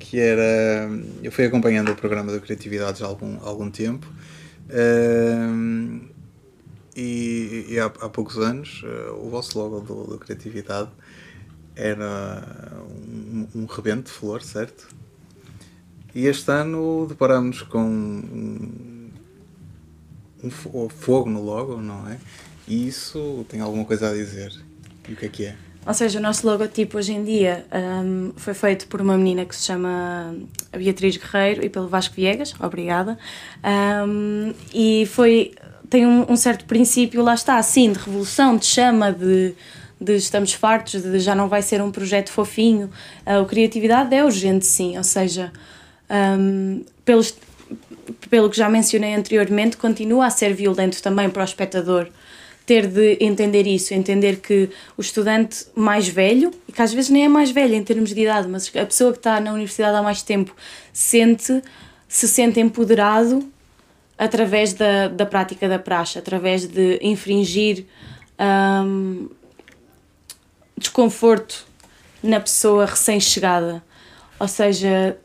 que 0.00 0.18
era. 0.18 0.90
Eu 1.22 1.30
fui 1.30 1.44
acompanhando 1.44 1.92
o 1.92 1.94
programa 1.94 2.32
da 2.32 2.40
Criatividade 2.40 3.04
há 3.04 3.06
algum, 3.06 3.38
algum 3.46 3.70
tempo. 3.70 4.12
Uh, 4.68 6.00
e, 6.96 7.66
e 7.68 7.78
há, 7.78 7.86
há, 7.86 8.08
poucos 8.08 8.38
anos 8.38 8.82
uh, 8.82 9.14
o 9.14 9.30
vosso 9.30 9.58
logo 9.58 9.80
do, 9.80 10.04
do 10.04 10.18
Criatividade 10.18 10.90
era 11.76 12.82
um, 12.88 13.46
um 13.54 13.66
rebento 13.66 14.04
de 14.04 14.10
flor, 14.10 14.42
certo? 14.42 14.88
E 16.14 16.26
este 16.26 16.50
ano 16.50 17.06
deparamos 17.08 17.62
com 17.62 17.84
um, 17.84 19.10
um 20.42 20.88
fogo 20.88 21.30
no 21.30 21.42
logo, 21.42 21.80
não 21.80 22.08
é? 22.08 22.18
E 22.66 22.88
isso 22.88 23.44
tem 23.48 23.60
alguma 23.60 23.84
coisa 23.84 24.10
a 24.10 24.12
dizer. 24.12 24.52
E 25.08 25.12
o 25.12 25.16
que 25.16 25.26
é 25.26 25.28
que 25.28 25.44
é? 25.46 25.56
Ou 25.86 25.94
seja, 25.94 26.18
o 26.18 26.22
nosso 26.22 26.46
logotipo 26.46 26.98
hoje 26.98 27.12
em 27.12 27.24
dia 27.24 27.64
um, 28.04 28.32
foi 28.36 28.52
feito 28.52 28.86
por 28.86 29.00
uma 29.00 29.16
menina 29.16 29.46
que 29.46 29.56
se 29.56 29.64
chama 29.64 30.34
Beatriz 30.76 31.16
Guerreiro 31.16 31.64
e 31.64 31.70
pelo 31.70 31.88
Vasco 31.88 32.14
Viegas, 32.14 32.54
obrigada. 32.60 33.18
Um, 34.06 34.52
e 34.74 35.06
foi 35.06 35.54
tem 35.88 36.06
um, 36.06 36.30
um, 36.30 36.36
certo 36.36 36.66
princípio, 36.66 37.22
lá 37.22 37.34
está, 37.34 37.56
assim, 37.56 37.92
de 37.92 37.98
revolução, 37.98 38.56
de 38.56 38.64
chama, 38.66 39.10
de, 39.10 39.54
de 40.00 40.14
estamos 40.14 40.52
fartos, 40.52 41.02
de 41.02 41.18
já 41.18 41.34
não 41.34 41.48
vai 41.48 41.62
ser 41.62 41.82
um 41.82 41.90
projeto 41.90 42.30
fofinho. 42.30 42.90
Uh, 43.26 43.40
a 43.40 43.44
criatividade 43.44 44.14
é 44.14 44.24
urgente, 44.24 44.64
sim, 44.66 44.96
ou 44.96 45.02
seja, 45.02 45.50
um, 46.38 46.84
pelos, 47.04 47.34
pelo 48.28 48.48
que 48.48 48.56
já 48.56 48.68
mencionei 48.68 49.14
anteriormente, 49.14 49.76
continua 49.76 50.26
a 50.26 50.30
ser 50.30 50.54
violento 50.54 51.02
também 51.02 51.28
para 51.28 51.42
o 51.42 51.44
espectador 51.44 52.06
ter 52.70 52.86
de 52.86 53.16
entender 53.20 53.66
isso, 53.66 53.92
entender 53.92 54.36
que 54.36 54.70
o 54.96 55.00
estudante 55.00 55.66
mais 55.74 56.06
velho, 56.06 56.52
e 56.68 56.72
que 56.72 56.80
às 56.80 56.94
vezes 56.94 57.10
nem 57.10 57.24
é 57.24 57.28
mais 57.28 57.50
velho 57.50 57.74
em 57.74 57.82
termos 57.82 58.14
de 58.14 58.20
idade, 58.20 58.46
mas 58.46 58.70
a 58.76 58.86
pessoa 58.86 59.10
que 59.10 59.18
está 59.18 59.40
na 59.40 59.52
universidade 59.52 59.96
há 59.96 60.00
mais 60.00 60.22
tempo 60.22 60.54
sente, 60.92 61.60
se 62.06 62.28
sente 62.28 62.60
empoderado 62.60 63.44
através 64.16 64.72
da, 64.72 65.08
da 65.08 65.26
prática 65.26 65.68
da 65.68 65.80
praxe, 65.80 66.16
através 66.16 66.64
de 66.64 67.00
infringir 67.02 67.86
um, 68.38 69.28
desconforto 70.78 71.66
na 72.22 72.38
pessoa 72.38 72.86
recém-chegada. 72.86 73.82
Ou 74.38 74.46
seja, 74.46 75.18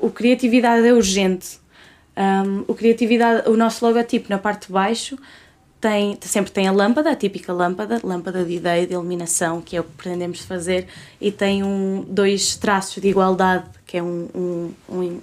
o 0.00 0.08
criatividade 0.08 0.86
é 0.86 0.94
urgente. 0.94 1.58
Um, 2.16 2.64
o 2.66 2.74
criatividade, 2.74 3.50
o 3.50 3.54
nosso 3.54 3.84
logotipo 3.84 4.30
na 4.30 4.38
parte 4.38 4.68
de 4.68 4.72
baixo 4.72 5.18
tem, 5.80 6.18
sempre 6.22 6.50
tem 6.50 6.66
a 6.66 6.72
lâmpada, 6.72 7.10
a 7.10 7.16
típica 7.16 7.52
lâmpada, 7.52 8.00
lâmpada 8.02 8.44
de 8.44 8.54
ideia, 8.54 8.86
de 8.86 8.94
iluminação, 8.94 9.60
que 9.60 9.76
é 9.76 9.80
o 9.80 9.84
que 9.84 9.92
pretendemos 9.92 10.40
fazer, 10.40 10.86
e 11.20 11.30
tem 11.30 11.62
um, 11.62 12.04
dois 12.08 12.56
traços 12.56 13.02
de 13.02 13.08
igualdade, 13.08 13.64
que 13.86 13.96
é 13.96 14.02
um, 14.02 14.28
um, 14.34 14.72
um, 14.88 15.20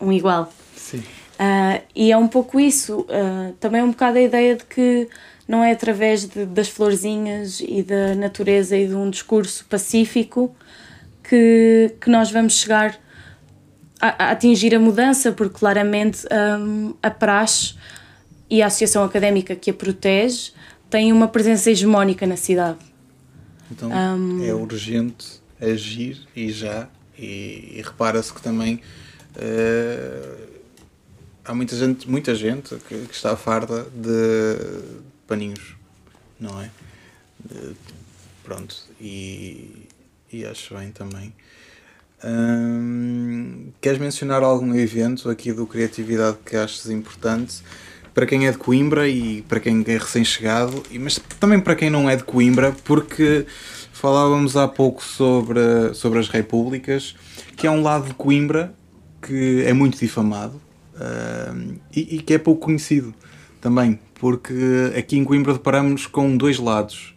um 0.00 0.12
igual. 0.12 0.52
Sim. 0.76 0.98
Uh, 0.98 1.82
e 1.94 2.12
é 2.12 2.16
um 2.16 2.28
pouco 2.28 2.60
isso, 2.60 3.00
uh, 3.00 3.52
também 3.58 3.80
é 3.80 3.84
um 3.84 3.90
bocado 3.90 4.18
a 4.18 4.20
ideia 4.20 4.56
de 4.56 4.64
que 4.64 5.08
não 5.48 5.64
é 5.64 5.72
através 5.72 6.28
de, 6.28 6.46
das 6.46 6.68
florzinhas 6.68 7.60
e 7.60 7.82
da 7.82 8.14
natureza 8.14 8.76
e 8.76 8.86
de 8.86 8.94
um 8.94 9.10
discurso 9.10 9.64
pacífico 9.64 10.54
que, 11.24 11.94
que 12.00 12.10
nós 12.10 12.30
vamos 12.30 12.54
chegar 12.54 12.96
a, 14.00 14.26
a 14.26 14.30
atingir 14.30 14.74
a 14.74 14.78
mudança, 14.78 15.32
porque 15.32 15.58
claramente 15.58 16.26
um, 16.60 16.94
a 17.02 17.10
praxe 17.10 17.74
e 18.50 18.60
a 18.62 18.66
associação 18.66 19.04
académica 19.04 19.54
que 19.54 19.70
a 19.70 19.74
protege 19.74 20.52
têm 20.90 21.12
uma 21.12 21.28
presença 21.28 21.70
hegemónica 21.70 22.26
na 22.26 22.36
cidade. 22.36 22.78
Então 23.70 23.90
um... 23.90 24.44
é 24.44 24.52
urgente 24.52 25.40
agir 25.60 26.26
e 26.34 26.50
já, 26.50 26.88
e, 27.16 27.74
e 27.76 27.82
repara-se 27.84 28.32
que 28.32 28.42
também 28.42 28.80
uh, 29.36 30.48
há 31.44 31.54
muita 31.54 31.76
gente, 31.76 32.10
muita 32.10 32.34
gente 32.34 32.74
que, 32.88 33.06
que 33.06 33.14
está 33.14 33.36
farda 33.36 33.86
de 33.94 34.82
paninhos, 35.26 35.76
não 36.38 36.60
é? 36.60 36.70
De, 37.44 37.76
pronto, 38.42 38.74
e, 39.00 39.86
e 40.32 40.44
acho 40.44 40.74
bem 40.74 40.90
também. 40.90 41.32
Hum, 42.22 43.72
queres 43.80 43.98
mencionar 43.98 44.42
algum 44.42 44.74
evento 44.74 45.30
aqui 45.30 45.52
do 45.52 45.66
Criatividade 45.66 46.38
que 46.44 46.56
achas 46.56 46.90
importante? 46.90 47.62
Para 48.14 48.26
quem 48.26 48.46
é 48.46 48.52
de 48.52 48.58
Coimbra 48.58 49.08
e 49.08 49.42
para 49.42 49.60
quem 49.60 49.84
é 49.86 49.96
recém-chegado, 49.96 50.82
mas 50.98 51.20
também 51.38 51.60
para 51.60 51.74
quem 51.74 51.90
não 51.90 52.08
é 52.08 52.16
de 52.16 52.24
Coimbra, 52.24 52.74
porque 52.84 53.46
falávamos 53.92 54.56
há 54.56 54.66
pouco 54.66 55.04
sobre, 55.04 55.94
sobre 55.94 56.18
as 56.18 56.28
repúblicas, 56.28 57.14
que 57.56 57.66
é 57.66 57.70
um 57.70 57.82
lado 57.82 58.08
de 58.08 58.14
Coimbra 58.14 58.74
que 59.22 59.62
é 59.66 59.72
muito 59.72 59.98
difamado 59.98 60.60
uh, 60.94 61.74
e, 61.94 62.16
e, 62.16 62.22
que 62.22 62.34
é 62.34 62.38
pouco 62.38 62.62
conhecido 62.62 63.14
também, 63.60 64.00
porque 64.14 64.92
aqui 64.96 65.18
em 65.18 65.24
Coimbra 65.24 65.52
deparamos 65.52 66.06
com 66.06 66.36
dois 66.36 66.58
lados. 66.58 67.14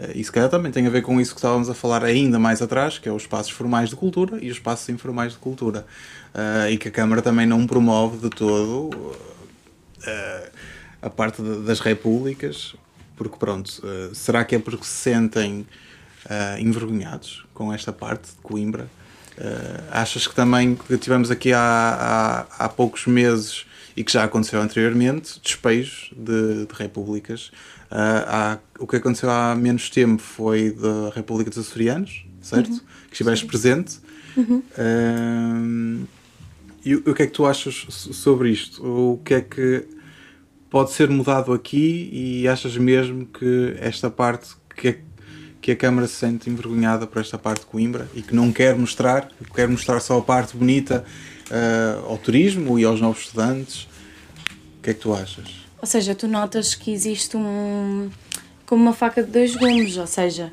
Uh, 0.00 0.10
e 0.16 0.24
se 0.24 0.32
calhar 0.32 0.50
também 0.50 0.72
tem 0.72 0.84
a 0.86 0.90
ver 0.90 1.02
com 1.02 1.20
isso 1.20 1.32
que 1.32 1.38
estávamos 1.38 1.70
a 1.70 1.74
falar 1.74 2.02
ainda 2.02 2.38
mais 2.38 2.60
atrás, 2.60 2.98
que 2.98 3.08
é 3.08 3.12
os 3.12 3.22
espaços 3.22 3.52
formais 3.52 3.90
de 3.90 3.96
cultura 3.96 4.38
e 4.42 4.50
os 4.50 4.56
espaços 4.56 4.88
informais 4.88 5.32
de 5.32 5.38
cultura. 5.38 5.86
Uh, 6.34 6.68
e 6.70 6.76
que 6.76 6.88
a 6.88 6.90
Câmara 6.90 7.22
também 7.22 7.46
não 7.46 7.64
promove 7.64 8.18
de 8.18 8.30
todo 8.30 8.90
uh, 10.06 10.50
a 11.02 11.10
parte 11.10 11.42
de, 11.42 11.62
das 11.62 11.80
repúblicas, 11.80 12.74
porque 13.16 13.36
pronto, 13.36 13.68
uh, 13.84 14.14
será 14.14 14.44
que 14.44 14.54
é 14.54 14.58
porque 14.58 14.84
se 14.84 14.92
sentem 14.92 15.66
uh, 16.26 16.58
envergonhados 16.58 17.44
com 17.52 17.72
esta 17.72 17.92
parte 17.92 18.30
de 18.30 18.36
Coimbra? 18.42 18.88
achas 19.90 20.28
que 20.28 20.34
também 20.34 20.76
que 20.76 20.96
tivemos 20.96 21.28
aqui 21.28 21.52
há, 21.52 21.58
há, 21.58 22.66
há, 22.66 22.68
poucos 22.68 23.04
meses 23.08 23.66
e 23.96 24.04
que 24.04 24.12
já 24.12 24.22
aconteceu 24.22 24.60
anteriormente, 24.62 25.40
despejos 25.42 26.12
de, 26.16 26.66
de 26.66 26.72
repúblicas. 26.72 27.50
Há, 27.90 28.58
o 28.78 28.86
que 28.86 28.94
aconteceu 28.94 29.28
há 29.28 29.56
menos 29.56 29.90
tempo 29.90 30.22
foi 30.22 30.70
da 30.70 31.10
República 31.12 31.50
dos 31.50 31.58
Açorianos, 31.58 32.24
certo? 32.40 32.70
Uhum. 32.70 32.78
Que 33.08 33.14
estiveste 33.14 33.44
presente. 33.46 33.98
Uhum. 34.36 34.62
e 36.84 36.94
o 36.94 37.12
que 37.12 37.24
é 37.24 37.26
que 37.26 37.32
tu 37.32 37.44
achas 37.44 37.86
sobre 37.88 38.50
isto? 38.50 38.86
O 38.86 39.20
que 39.24 39.34
é 39.34 39.40
que 39.40 39.84
pode 40.74 40.90
ser 40.90 41.08
mudado 41.08 41.52
aqui 41.52 42.10
e 42.12 42.48
achas 42.48 42.76
mesmo 42.76 43.26
que 43.26 43.76
esta 43.78 44.10
parte 44.10 44.56
que 44.74 44.98
que 45.60 45.70
a 45.70 45.76
Câmara 45.76 46.08
se 46.08 46.14
sente 46.14 46.50
envergonhada 46.50 47.06
por 47.06 47.20
esta 47.20 47.38
parte 47.38 47.60
de 47.60 47.66
Coimbra 47.66 48.08
e 48.12 48.20
que 48.20 48.34
não 48.34 48.52
quer 48.52 48.76
mostrar, 48.76 49.30
quer 49.54 49.68
mostrar 49.68 50.00
só 50.00 50.18
a 50.18 50.20
parte 50.20 50.56
bonita 50.56 51.04
uh, 51.48 52.06
ao 52.10 52.18
turismo 52.18 52.76
e 52.76 52.84
aos 52.84 53.00
novos 53.00 53.22
estudantes. 53.22 53.84
O 54.78 54.82
que 54.82 54.90
é 54.90 54.94
que 54.94 55.00
tu 55.00 55.14
achas? 55.14 55.64
Ou 55.80 55.86
seja, 55.86 56.12
tu 56.12 56.26
notas 56.26 56.74
que 56.74 56.92
existe 56.92 57.36
um. 57.36 58.10
como 58.66 58.82
uma 58.82 58.92
faca 58.92 59.22
de 59.22 59.30
dois 59.30 59.54
gumes, 59.54 59.96
ou 59.96 60.08
seja, 60.08 60.50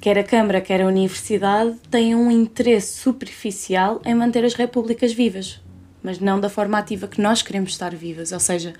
quer 0.00 0.18
a 0.18 0.24
Câmara, 0.24 0.62
quer 0.62 0.80
a 0.80 0.86
Universidade 0.86 1.76
têm 1.90 2.14
um 2.14 2.30
interesse 2.30 2.98
superficial 2.98 4.00
em 4.06 4.14
manter 4.14 4.42
as 4.42 4.54
repúblicas 4.54 5.12
vivas, 5.12 5.60
mas 6.02 6.18
não 6.18 6.40
da 6.40 6.48
forma 6.48 6.78
ativa 6.78 7.06
que 7.06 7.20
nós 7.20 7.42
queremos 7.42 7.72
estar 7.72 7.94
vivas. 7.94 8.32
Ou 8.32 8.40
seja, 8.40 8.74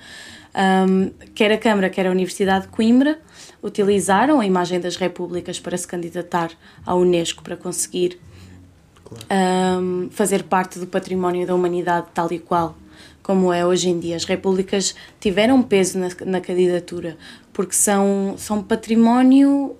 um, 0.54 1.10
quer 1.34 1.52
a 1.52 1.58
Câmara, 1.58 1.90
quer 1.90 2.06
a 2.06 2.10
Universidade 2.10 2.66
de 2.66 2.72
Coimbra 2.72 3.18
utilizaram 3.62 4.40
a 4.40 4.46
imagem 4.46 4.78
das 4.78 4.96
repúblicas 4.96 5.58
para 5.58 5.76
se 5.76 5.86
candidatar 5.86 6.50
à 6.84 6.94
Unesco 6.94 7.42
para 7.42 7.56
conseguir 7.56 8.20
claro. 9.04 9.82
um, 9.82 10.08
fazer 10.10 10.44
parte 10.44 10.78
do 10.78 10.86
património 10.86 11.46
da 11.46 11.54
humanidade 11.54 12.08
tal 12.12 12.30
e 12.30 12.38
qual 12.38 12.76
como 13.22 13.50
é 13.52 13.64
hoje 13.64 13.88
em 13.88 13.98
dia. 13.98 14.16
As 14.16 14.24
repúblicas 14.24 14.94
tiveram 15.18 15.62
peso 15.62 15.98
na, 15.98 16.08
na 16.26 16.40
candidatura 16.40 17.16
porque 17.52 17.74
são, 17.74 18.34
são 18.36 18.62
património. 18.62 19.74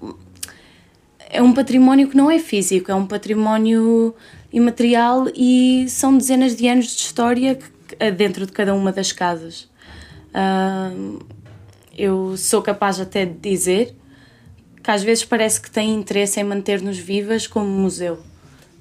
É 1.29 1.43
um 1.43 1.53
património 1.53 2.09
que 2.09 2.17
não 2.17 2.31
é 2.31 2.39
físico, 2.39 2.91
é 2.91 2.95
um 2.95 3.07
património 3.07 4.15
imaterial 4.51 5.27
e 5.35 5.87
são 5.89 6.17
dezenas 6.17 6.57
de 6.57 6.67
anos 6.69 6.87
de 6.87 7.03
história 7.03 7.59
dentro 8.17 8.47
de 8.47 8.53
cada 8.53 8.75
uma 8.75 8.91
das 8.91 9.13
casas. 9.13 9.69
Uh, 10.35 11.25
eu 11.97 12.37
sou 12.37 12.61
capaz 12.61 12.99
até 12.99 13.25
de 13.25 13.39
dizer 13.39 13.97
que 14.83 14.91
às 14.91 15.03
vezes 15.03 15.25
parece 15.25 15.61
que 15.61 15.71
tem 15.71 15.95
interesse 15.95 16.41
em 16.41 16.45
manter-nos 16.45 16.99
vivas 16.99 17.47
como 17.47 17.67
museu, 17.67 18.19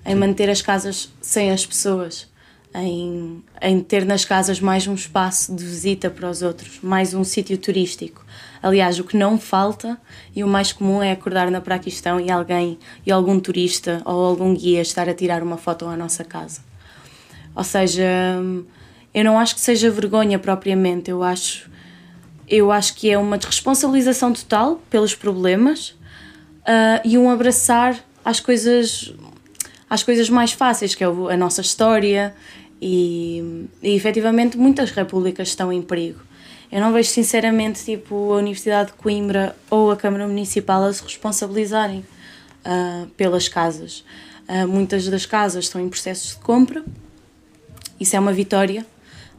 em 0.05 0.15
manter 0.15 0.49
as 0.49 0.61
casas 0.61 1.13
sem 1.21 1.51
as 1.51 1.65
pessoas, 1.65 2.27
em, 2.75 3.43
em 3.61 3.79
ter 3.79 4.03
nas 4.03 4.25
casas 4.25 4.59
mais 4.59 4.87
um 4.87 4.95
espaço 4.95 5.55
de 5.55 5.63
visita 5.63 6.09
para 6.09 6.29
os 6.29 6.41
outros, 6.41 6.79
mais 6.81 7.13
um 7.13 7.23
sítio 7.23 7.57
turístico. 7.57 8.25
Aliás, 8.61 8.99
o 8.99 9.03
que 9.03 9.15
não 9.15 9.37
falta 9.37 9.97
e 10.35 10.43
o 10.43 10.47
mais 10.47 10.73
comum 10.73 11.01
é 11.03 11.11
acordar 11.11 11.51
na 11.51 11.61
Praquistão 11.61 12.19
e 12.19 12.31
alguém, 12.31 12.79
e 13.05 13.11
algum 13.11 13.39
turista 13.39 14.01
ou 14.05 14.25
algum 14.25 14.53
guia 14.55 14.81
estar 14.81 15.07
a 15.07 15.13
tirar 15.13 15.43
uma 15.43 15.57
foto 15.57 15.85
à 15.85 15.95
nossa 15.95 16.23
casa. 16.23 16.61
Ou 17.55 17.63
seja, 17.63 18.03
eu 19.13 19.23
não 19.23 19.37
acho 19.37 19.55
que 19.55 19.61
seja 19.61 19.91
vergonha 19.91 20.39
propriamente, 20.39 21.11
eu 21.11 21.21
acho, 21.21 21.69
eu 22.47 22.71
acho 22.71 22.95
que 22.95 23.11
é 23.11 23.17
uma 23.17 23.37
desresponsabilização 23.37 24.33
total 24.33 24.81
pelos 24.89 25.13
problemas 25.13 25.89
uh, 26.61 27.01
e 27.05 27.17
um 27.17 27.29
abraçar 27.29 27.95
às 28.25 28.39
coisas, 28.39 29.13
às 29.89 30.01
coisas 30.01 30.29
mais 30.29 30.51
fáceis, 30.51 30.95
que 30.95 31.03
é 31.03 31.07
a 31.07 31.37
nossa 31.37 31.61
história 31.61 32.33
e, 32.81 33.67
e 33.81 33.95
efetivamente 33.95 34.57
muitas 34.57 34.91
repúblicas 34.91 35.49
estão 35.49 35.71
em 35.71 35.81
perigo. 35.81 36.19
Eu 36.71 36.81
não 36.81 36.91
vejo 36.91 37.09
sinceramente 37.09 37.85
tipo 37.85 38.33
a 38.33 38.37
Universidade 38.37 38.91
de 38.91 38.97
Coimbra 38.97 39.55
ou 39.69 39.91
a 39.91 39.95
Câmara 39.95 40.27
Municipal 40.27 40.83
a 40.83 40.91
se 40.91 41.03
responsabilizarem 41.03 41.99
uh, 42.65 43.05
pelas 43.09 43.47
casas. 43.47 44.03
Uh, 44.49 44.67
muitas 44.67 45.07
das 45.07 45.25
casas 45.25 45.65
estão 45.65 45.79
em 45.79 45.87
processos 45.87 46.31
de 46.31 46.37
compra, 46.37 46.83
isso 47.99 48.15
é 48.15 48.19
uma 48.19 48.33
vitória, 48.33 48.85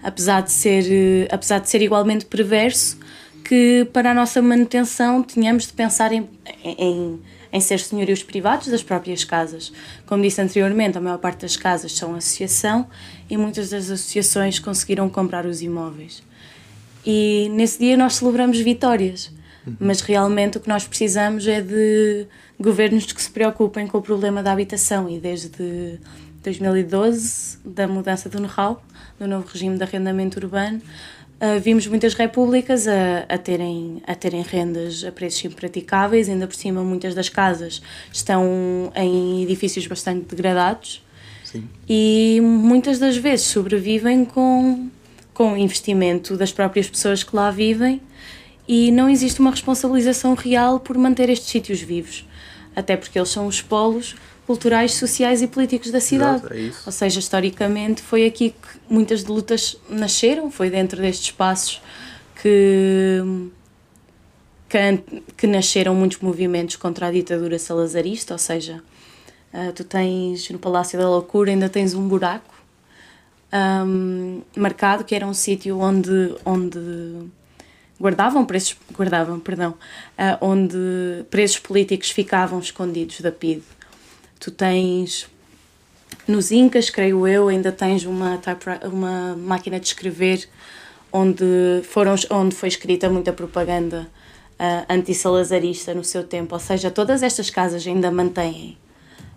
apesar 0.05 0.43
de 0.43 0.53
ser, 0.53 0.85
eh, 0.87 1.29
apesar 1.33 1.59
de 1.59 1.71
ser 1.71 1.81
igualmente 1.81 2.27
perverso, 2.27 2.99
que 3.43 3.89
para 3.93 4.11
a 4.11 4.15
nossa 4.15 4.41
manutenção 4.41 5.23
tínhamos 5.23 5.67
de 5.67 5.73
pensar 5.73 6.13
em, 6.13 6.29
em, 6.63 7.19
em 7.53 7.61
ser 7.61 7.81
senhorios 7.81 8.23
privados 8.23 8.69
das 8.69 8.83
próprias 8.83 9.25
casas. 9.25 9.73
Como 10.07 10.23
disse 10.23 10.41
anteriormente, 10.41 10.99
a 10.99 11.01
maior 11.01 11.19
parte 11.19 11.41
das 11.41 11.57
casas 11.57 11.93
são 11.93 12.15
associação 12.15 12.87
e 13.29 13.37
muitas 13.37 13.71
das 13.71 13.91
associações 13.91 14.59
conseguiram 14.59 15.09
comprar 15.09 15.47
os 15.47 15.63
imóveis. 15.63 16.23
E 17.05 17.51
nesse 17.53 17.79
dia 17.79 17.97
nós 17.97 18.15
celebramos 18.15 18.59
vitórias, 18.61 19.31
uhum. 19.67 19.77
mas 19.81 20.01
realmente 20.01 20.59
o 20.59 20.61
que 20.61 20.69
nós 20.69 20.87
precisamos 20.87 21.47
é 21.47 21.61
de 21.61 22.27
governos 22.59 23.11
que 23.11 23.23
se 23.23 23.31
preocupem 23.31 23.87
com 23.87 23.99
o 23.99 24.03
problema 24.03 24.43
da 24.43 24.53
habitação 24.53 25.09
e 25.09 25.19
desde 25.19 25.99
2012, 26.45 27.59
da 27.65 27.89
mudança 27.89 28.29
do 28.29 28.39
know-how, 28.39 28.83
do 29.19 29.27
novo 29.27 29.49
regime 29.51 29.77
de 29.77 29.83
arrendamento 29.83 30.39
urbano, 30.39 30.81
uh, 31.41 31.61
vimos 31.61 31.87
muitas 31.87 32.15
repúblicas 32.15 32.87
a, 32.87 33.25
a, 33.29 33.39
terem, 33.39 34.03
a 34.07 34.15
terem 34.15 34.43
rendas 34.43 35.05
a 35.05 35.11
preços 35.11 35.45
impraticáveis, 35.45 36.29
ainda 36.29 36.47
por 36.47 36.55
cima 36.55 36.83
muitas 36.83 37.15
das 37.15 37.29
casas 37.29 37.83
estão 38.13 38.93
em 38.95 39.43
edifícios 39.43 39.87
bastante 39.87 40.27
degradados. 40.27 41.03
Sim. 41.45 41.69
e 41.89 42.41
muitas 42.43 42.99
das 42.99 43.17
vezes 43.17 43.47
sobrevivem 43.47 44.25
com, 44.25 44.89
com 45.33 45.57
investimento 45.57 46.37
das 46.37 46.51
próprias 46.51 46.89
pessoas 46.89 47.23
que 47.23 47.35
lá 47.35 47.51
vivem. 47.51 48.01
E 48.67 48.91
não 48.91 49.09
existe 49.09 49.41
uma 49.41 49.51
responsabilização 49.51 50.35
real 50.35 50.81
por 50.81 50.97
manter 50.97 51.29
estes 51.29 51.51
sítios 51.51 51.81
vivos, 51.81 52.27
até 52.75 52.97
porque 52.97 53.19
eles 53.19 53.29
são 53.29 53.47
os 53.47 53.61
polos 53.61 54.15
culturais, 54.47 54.95
sociais 54.95 55.41
e 55.43 55.47
políticos 55.47 55.91
da 55.91 56.01
cidade. 56.01 56.45
Exato, 56.45 56.55
é 56.55 56.73
Ou 56.87 56.93
seja, 56.93 57.19
historicamente 57.19 58.03
foi 58.03 58.27
aqui 58.27 58.51
que 58.51 58.69
muitas 58.89 59.25
de 59.25 59.31
lutas 59.31 59.77
nasceram, 59.89 60.51
foi 60.51 60.69
dentro 60.69 61.01
destes 61.01 61.27
espaços 61.27 61.81
que, 62.43 63.23
que, 64.69 64.79
que 65.37 65.47
nasceram 65.47 65.95
muitos 65.95 66.19
movimentos 66.19 66.77
contra 66.77 67.07
a 67.07 67.11
ditadura 67.11 67.59
salazarista, 67.59 68.35
ou 68.35 68.39
seja, 68.39 68.83
uh, 69.53 69.73
tu 69.73 69.83
tens 69.83 70.51
no 70.51 70.59
Palácio 70.59 70.99
da 70.99 71.09
Loucura 71.09 71.51
ainda 71.51 71.69
tens 71.69 71.95
um 71.95 72.07
buraco 72.07 72.55
um, 73.55 74.43
marcado 74.57 75.05
que 75.05 75.15
era 75.15 75.27
um 75.27 75.35
sítio 75.35 75.79
onde, 75.79 76.35
onde 76.45 76.79
guardavam 78.01 78.45
presos, 78.45 78.77
guardavam, 78.93 79.39
perdão, 79.39 79.71
uh, 79.71 80.39
onde 80.41 81.25
presos 81.31 81.59
políticos 81.59 82.11
ficavam 82.11 82.59
escondidos 82.59 83.21
da 83.21 83.31
PIDE 83.31 83.65
tu 84.45 84.51
tens 84.51 85.27
nos 86.29 86.51
Incas, 86.51 86.91
creio 86.91 87.27
eu, 87.27 87.49
ainda 87.49 87.73
tens 87.73 88.05
uma, 88.05 88.39
uma 88.85 89.35
máquina 89.37 89.81
de 89.81 89.87
escrever 89.87 90.47
onde, 91.11 91.81
foram, 91.85 92.15
onde 92.31 92.55
foi 92.55 92.69
escrita 92.69 93.09
muita 93.09 93.33
propaganda 93.33 94.07
uh, 94.61 94.85
anti-salazarista 94.93 95.95
no 95.95 96.05
seu 96.05 96.23
tempo. 96.23 96.55
Ou 96.55 96.61
seja, 96.61 96.91
todas 96.91 97.23
estas 97.23 97.49
casas 97.49 97.87
ainda 97.87 98.11
mantêm 98.11 98.77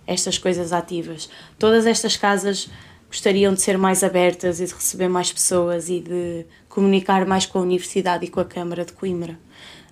estas 0.06 0.38
coisas 0.38 0.74
ativas. 0.74 1.30
Todas 1.58 1.86
estas 1.86 2.17
casas 2.17 2.70
gostariam 3.08 3.54
de 3.54 3.62
ser 3.62 3.78
mais 3.78 4.04
abertas 4.04 4.60
e 4.60 4.65
de 4.65 4.74
receber 4.74 5.08
mais 5.08 5.32
pessoas 5.32 5.88
e 5.88 6.02
de 6.02 6.46
comunicar 6.78 7.26
mais 7.26 7.44
com 7.44 7.58
a 7.58 7.62
Universidade 7.63 8.26
e 8.26 8.28
com 8.28 8.40
a 8.40 8.46
Câmara 8.46 8.86
de 8.86 8.94
Coimbra. 8.94 9.34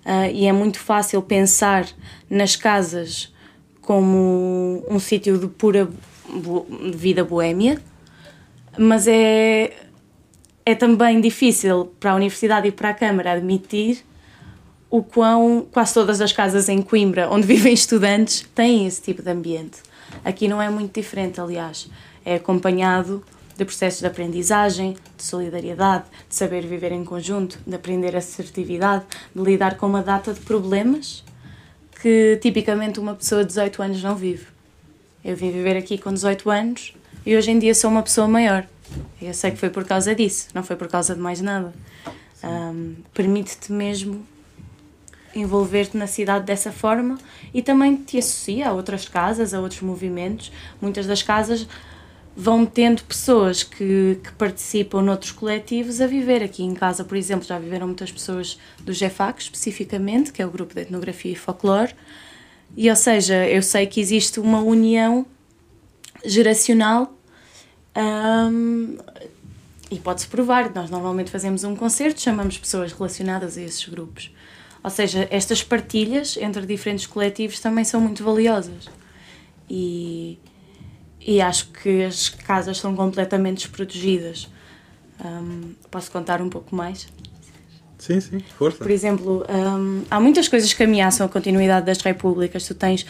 Uh, 0.04 0.30
e 0.32 0.46
é 0.46 0.52
muito 0.52 0.78
fácil 0.78 1.20
pensar 1.20 1.84
nas 2.30 2.54
casas 2.54 3.34
como 3.80 4.84
um 4.88 5.00
sítio 5.00 5.36
de 5.36 5.48
pura 5.48 5.90
vida 6.94 7.24
boêmia, 7.24 7.82
mas 8.78 9.08
é, 9.08 9.72
é 10.64 10.76
também 10.76 11.20
difícil 11.20 11.86
para 11.98 12.12
a 12.12 12.14
Universidade 12.14 12.68
e 12.68 12.70
para 12.70 12.90
a 12.90 12.94
Câmara 12.94 13.32
admitir 13.32 14.04
o 14.88 15.02
quão 15.02 15.66
quase 15.72 15.92
todas 15.92 16.20
as 16.20 16.30
casas 16.30 16.68
em 16.68 16.80
Coimbra 16.82 17.28
onde 17.28 17.48
vivem 17.52 17.74
estudantes 17.74 18.48
têm 18.54 18.86
esse 18.86 19.02
tipo 19.02 19.24
de 19.24 19.30
ambiente. 19.30 19.78
Aqui 20.24 20.46
não 20.46 20.62
é 20.62 20.70
muito 20.70 20.94
diferente, 20.94 21.40
aliás. 21.40 21.90
É 22.24 22.36
acompanhado 22.36 23.24
de 23.56 23.64
processos 23.64 24.00
de 24.00 24.06
aprendizagem, 24.06 24.96
de 25.16 25.22
solidariedade, 25.22 26.04
de 26.28 26.34
saber 26.34 26.66
viver 26.66 26.92
em 26.92 27.04
conjunto, 27.04 27.58
de 27.66 27.74
aprender 27.74 28.14
assertividade, 28.14 29.04
de 29.34 29.42
lidar 29.42 29.76
com 29.76 29.86
uma 29.86 30.02
data 30.02 30.32
de 30.32 30.40
problemas 30.40 31.24
que 32.00 32.38
tipicamente 32.42 33.00
uma 33.00 33.14
pessoa 33.14 33.42
de 33.42 33.48
18 33.48 33.82
anos 33.82 34.02
não 34.02 34.14
vive. 34.14 34.46
Eu 35.24 35.34
vim 35.34 35.50
viver 35.50 35.76
aqui 35.76 35.98
com 35.98 36.12
18 36.12 36.50
anos 36.50 36.94
e 37.24 37.36
hoje 37.36 37.50
em 37.50 37.58
dia 37.58 37.74
sou 37.74 37.90
uma 37.90 38.02
pessoa 38.02 38.28
maior. 38.28 38.66
Eu 39.20 39.34
sei 39.34 39.50
que 39.50 39.56
foi 39.56 39.70
por 39.70 39.84
causa 39.84 40.14
disso, 40.14 40.48
não 40.54 40.62
foi 40.62 40.76
por 40.76 40.88
causa 40.88 41.14
de 41.14 41.20
mais 41.20 41.40
nada. 41.40 41.72
Um, 42.44 42.94
Permite-te 43.12 43.72
mesmo 43.72 44.24
envolver-te 45.34 45.96
na 45.96 46.06
cidade 46.06 46.46
dessa 46.46 46.72
forma 46.72 47.18
e 47.52 47.60
também 47.60 47.96
te 47.96 48.18
associa 48.18 48.68
a 48.68 48.72
outras 48.72 49.08
casas, 49.08 49.52
a 49.52 49.60
outros 49.60 49.82
movimentos. 49.82 50.52
Muitas 50.80 51.06
das 51.06 51.22
casas 51.22 51.66
vão 52.36 52.66
tendo 52.66 53.02
pessoas 53.02 53.62
que, 53.62 54.20
que 54.22 54.32
participam 54.32 55.00
noutros 55.00 55.32
coletivos 55.32 56.02
a 56.02 56.06
viver. 56.06 56.42
Aqui 56.42 56.62
em 56.62 56.74
casa, 56.74 57.02
por 57.02 57.16
exemplo, 57.16 57.46
já 57.46 57.58
viveram 57.58 57.86
muitas 57.86 58.12
pessoas 58.12 58.58
do 58.80 58.92
GEFAC, 58.92 59.40
especificamente, 59.40 60.30
que 60.32 60.42
é 60.42 60.46
o 60.46 60.50
Grupo 60.50 60.74
de 60.74 60.82
Etnografia 60.82 61.32
e 61.32 61.34
Folclore. 61.34 61.94
E, 62.76 62.90
ou 62.90 62.96
seja, 62.96 63.48
eu 63.48 63.62
sei 63.62 63.86
que 63.86 64.00
existe 64.00 64.38
uma 64.38 64.60
união 64.60 65.24
geracional 66.26 67.16
um, 67.96 68.98
e 69.90 69.98
pode-se 69.98 70.26
provar. 70.26 70.70
Nós 70.74 70.90
normalmente 70.90 71.30
fazemos 71.30 71.64
um 71.64 71.74
concerto, 71.74 72.20
chamamos 72.20 72.58
pessoas 72.58 72.92
relacionadas 72.92 73.56
a 73.56 73.62
esses 73.62 73.88
grupos. 73.88 74.30
Ou 74.84 74.90
seja, 74.90 75.26
estas 75.30 75.62
partilhas 75.62 76.36
entre 76.36 76.66
diferentes 76.66 77.06
coletivos 77.06 77.60
também 77.60 77.82
são 77.82 77.98
muito 77.98 78.22
valiosas. 78.22 78.90
E, 79.70 80.38
e 81.26 81.40
acho 81.40 81.66
que 81.72 82.04
as 82.04 82.28
casas 82.28 82.78
são 82.78 82.94
completamente 82.94 83.58
desprotegidas. 83.58 84.48
Um, 85.22 85.74
posso 85.90 86.10
contar 86.10 86.40
um 86.40 86.48
pouco 86.48 86.74
mais? 86.74 87.08
Sim, 87.98 88.20
sim, 88.20 88.38
força. 88.56 88.78
Por 88.78 88.90
exemplo, 88.90 89.44
um, 89.48 90.04
há 90.08 90.20
muitas 90.20 90.46
coisas 90.46 90.72
que 90.72 90.84
ameaçam 90.84 91.26
a 91.26 91.28
continuidade 91.28 91.84
das 91.84 92.00
repúblicas. 92.00 92.64
Tu 92.64 92.74
tens 92.74 93.04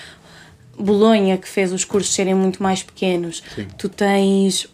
Bolonha, 0.78 1.36
que 1.36 1.48
fez 1.48 1.72
os 1.72 1.84
cursos 1.84 2.14
serem 2.14 2.34
muito 2.34 2.62
mais 2.62 2.82
pequenos. 2.82 3.42
Sim. 3.54 3.66
Tu 3.76 3.88
tens 3.88 4.66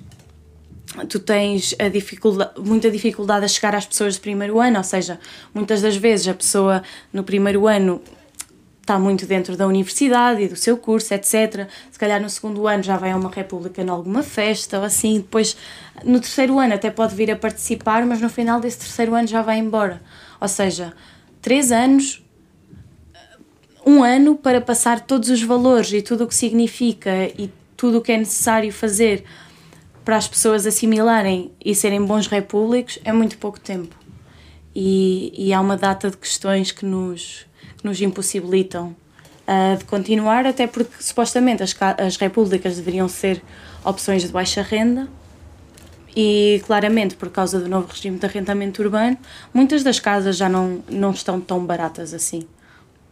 tu 1.09 1.19
tens 1.19 1.75
a 1.79 1.89
dificuldade, 1.89 2.61
muita 2.61 2.91
dificuldade 2.91 3.47
a 3.47 3.49
chegar 3.49 3.75
às 3.75 3.87
pessoas 3.87 4.17
do 4.17 4.21
primeiro 4.21 4.61
ano, 4.61 4.77
ou 4.77 4.85
seja, 4.85 5.19
muitas 5.55 5.81
das 5.81 5.97
vezes 5.97 6.29
a 6.29 6.35
pessoa 6.35 6.83
no 7.11 7.25
primeiro 7.25 7.67
ano 7.67 8.03
está 8.83 8.99
muito 8.99 9.27
dentro 9.27 9.57
da 9.57 9.67
universidade 9.67 10.43
e 10.43 10.49
do 10.49 10.57
seu 10.57 10.77
curso, 10.77 11.15
etc. 11.15 11.69
Se 11.91 11.99
calhar 11.99 12.21
no 12.21 12.29
segundo 12.29 12.67
ano 12.67 12.83
já 12.83 12.97
vai 12.97 13.13
a 13.13 13.17
uma 13.17 13.31
república 13.31 13.81
em 13.81 13.89
alguma 13.89 14.23
festa 14.23 14.79
ou 14.79 14.85
assim, 14.85 15.19
depois 15.19 15.57
no 16.05 16.21
terceiro 16.21 16.59
ano 16.59 16.75
até 16.75 16.91
pode 16.91 17.15
vir 17.15 17.31
a 17.31 17.37
participar, 17.37 18.05
mas 18.05 18.21
no 18.21 18.29
final 18.29 18.61
desse 18.61 18.81
terceiro 18.81 19.15
ano 19.15 19.29
já 19.29 19.41
vai 19.41 19.59
embora. 19.59 20.03
Ou 20.41 20.49
seja, 20.49 20.93
três 21.41 21.71
anos, 21.71 22.23
um 23.87 24.03
ano 24.03 24.35
para 24.35 24.61
passar 24.61 25.01
todos 25.01 25.29
os 25.31 25.43
valores 25.43 25.93
e 25.93 26.03
tudo 26.03 26.25
o 26.25 26.27
que 26.27 26.35
significa 26.35 27.11
e 27.39 27.51
tudo 27.77 27.99
o 27.99 28.01
que 28.01 28.13
é 28.13 28.19
necessário 28.19 28.73
fazer 28.73 29.25
para 30.05 30.17
as 30.17 30.27
pessoas 30.27 30.67
assimilarem 30.67 31.53
e 31.65 31.73
serem 31.75 32.05
bons 32.05 32.27
repúblicos 32.27 32.99
é 33.05 33.13
muito 33.13 33.39
pouco 33.39 33.61
tempo. 33.61 33.95
E, 34.75 35.33
e 35.37 35.53
há 35.53 35.61
uma 35.61 35.77
data 35.77 36.11
de 36.11 36.17
questões 36.17 36.73
que 36.73 36.85
nos 36.85 37.47
nos 37.83 38.01
impossibilitam 38.01 38.95
uh, 39.47 39.77
de 39.77 39.85
continuar, 39.85 40.47
até 40.47 40.67
porque 40.67 40.95
supostamente 41.01 41.63
as, 41.63 41.77
as 41.99 42.17
repúblicas 42.17 42.77
deveriam 42.77 43.09
ser 43.09 43.43
opções 43.85 44.23
de 44.23 44.29
baixa 44.29 44.63
renda 44.63 45.09
e 46.15 46.63
claramente 46.67 47.17
por 47.17 47.31
causa 47.31 47.59
do 47.59 47.69
novo 47.69 47.89
regime 47.89 48.19
de 48.19 48.27
arrendamento 48.27 48.83
urbano, 48.83 49.17
muitas 49.53 49.83
das 49.83 49.99
casas 49.99 50.37
já 50.37 50.49
não, 50.49 50.83
não 50.89 51.11
estão 51.11 51.41
tão 51.41 51.65
baratas 51.65 52.13
assim. 52.13 52.47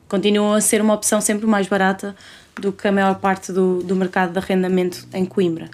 Continuam 0.09 0.55
a 0.55 0.61
ser 0.61 0.83
uma 0.83 0.95
opção 0.95 1.21
sempre 1.21 1.47
mais 1.47 1.67
barata 1.67 2.15
do 2.61 2.73
que 2.73 2.87
a 2.87 2.93
maior 2.93 3.19
parte 3.21 3.53
do, 3.53 3.83
do 3.83 3.95
mercado 3.97 4.33
de 4.33 4.39
arrendamento 4.39 5.07
em 5.15 5.25
Coimbra. 5.25 5.71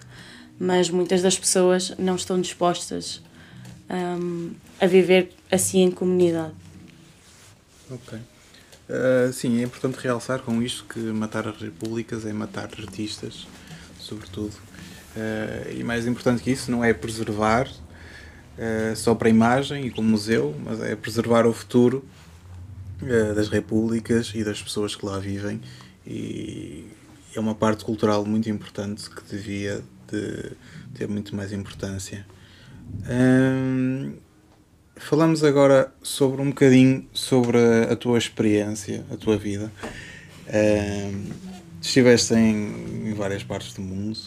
Mas 0.58 0.88
muitas 0.88 1.22
das 1.22 1.38
pessoas 1.38 1.94
não 1.98 2.16
estão 2.16 2.40
dispostas 2.40 3.22
um, 3.90 4.52
a 4.80 4.86
viver 4.86 5.32
assim 5.50 5.82
em 5.82 5.90
comunidade. 5.90 6.52
Ok. 7.90 8.18
Uh, 8.88 9.32
sim, 9.32 9.60
é 9.60 9.64
importante 9.64 9.98
realçar 9.98 10.40
com 10.40 10.62
isto 10.62 10.84
que 10.84 11.00
matar 11.00 11.48
as 11.48 11.60
repúblicas 11.60 12.24
é 12.24 12.32
matar 12.32 12.70
artistas, 12.78 13.46
sobretudo. 13.98 14.54
Uh, 15.16 15.76
e 15.76 15.82
mais 15.82 16.06
importante 16.06 16.42
que 16.42 16.52
isso, 16.52 16.70
não 16.70 16.84
é 16.84 16.94
preservar 16.94 17.68
uh, 17.68 18.94
só 18.94 19.14
para 19.14 19.26
a 19.26 19.30
imagem 19.30 19.86
e 19.86 19.90
como 19.90 20.08
museu, 20.08 20.54
mas 20.64 20.80
é 20.80 20.94
preservar 20.94 21.46
o 21.46 21.52
futuro 21.52 22.04
das 23.34 23.50
repúblicas 23.50 24.32
e 24.34 24.42
das 24.42 24.62
pessoas 24.62 24.96
que 24.96 25.04
lá 25.04 25.18
vivem. 25.18 25.60
E 26.06 26.86
é 27.34 27.40
uma 27.40 27.54
parte 27.54 27.84
cultural 27.84 28.24
muito 28.24 28.48
importante 28.48 29.10
que 29.10 29.22
devia 29.30 29.84
de 30.10 30.52
ter 30.94 31.06
muito 31.06 31.36
mais 31.36 31.52
importância. 31.52 32.26
Falamos 34.98 35.44
agora 35.44 35.92
sobre 36.02 36.40
um 36.40 36.48
bocadinho 36.48 37.06
sobre 37.12 37.58
a, 37.90 37.94
tua 37.94 38.16
experiência, 38.16 39.04
a 39.12 39.16
tua 39.16 39.36
vida. 39.36 39.70
Uh, 40.48 41.32
estiveste 41.80 42.34
em, 42.34 43.08
em, 43.08 43.12
várias 43.12 43.44
partes 43.44 43.74
do 43.74 43.82
mundo, 43.82 44.18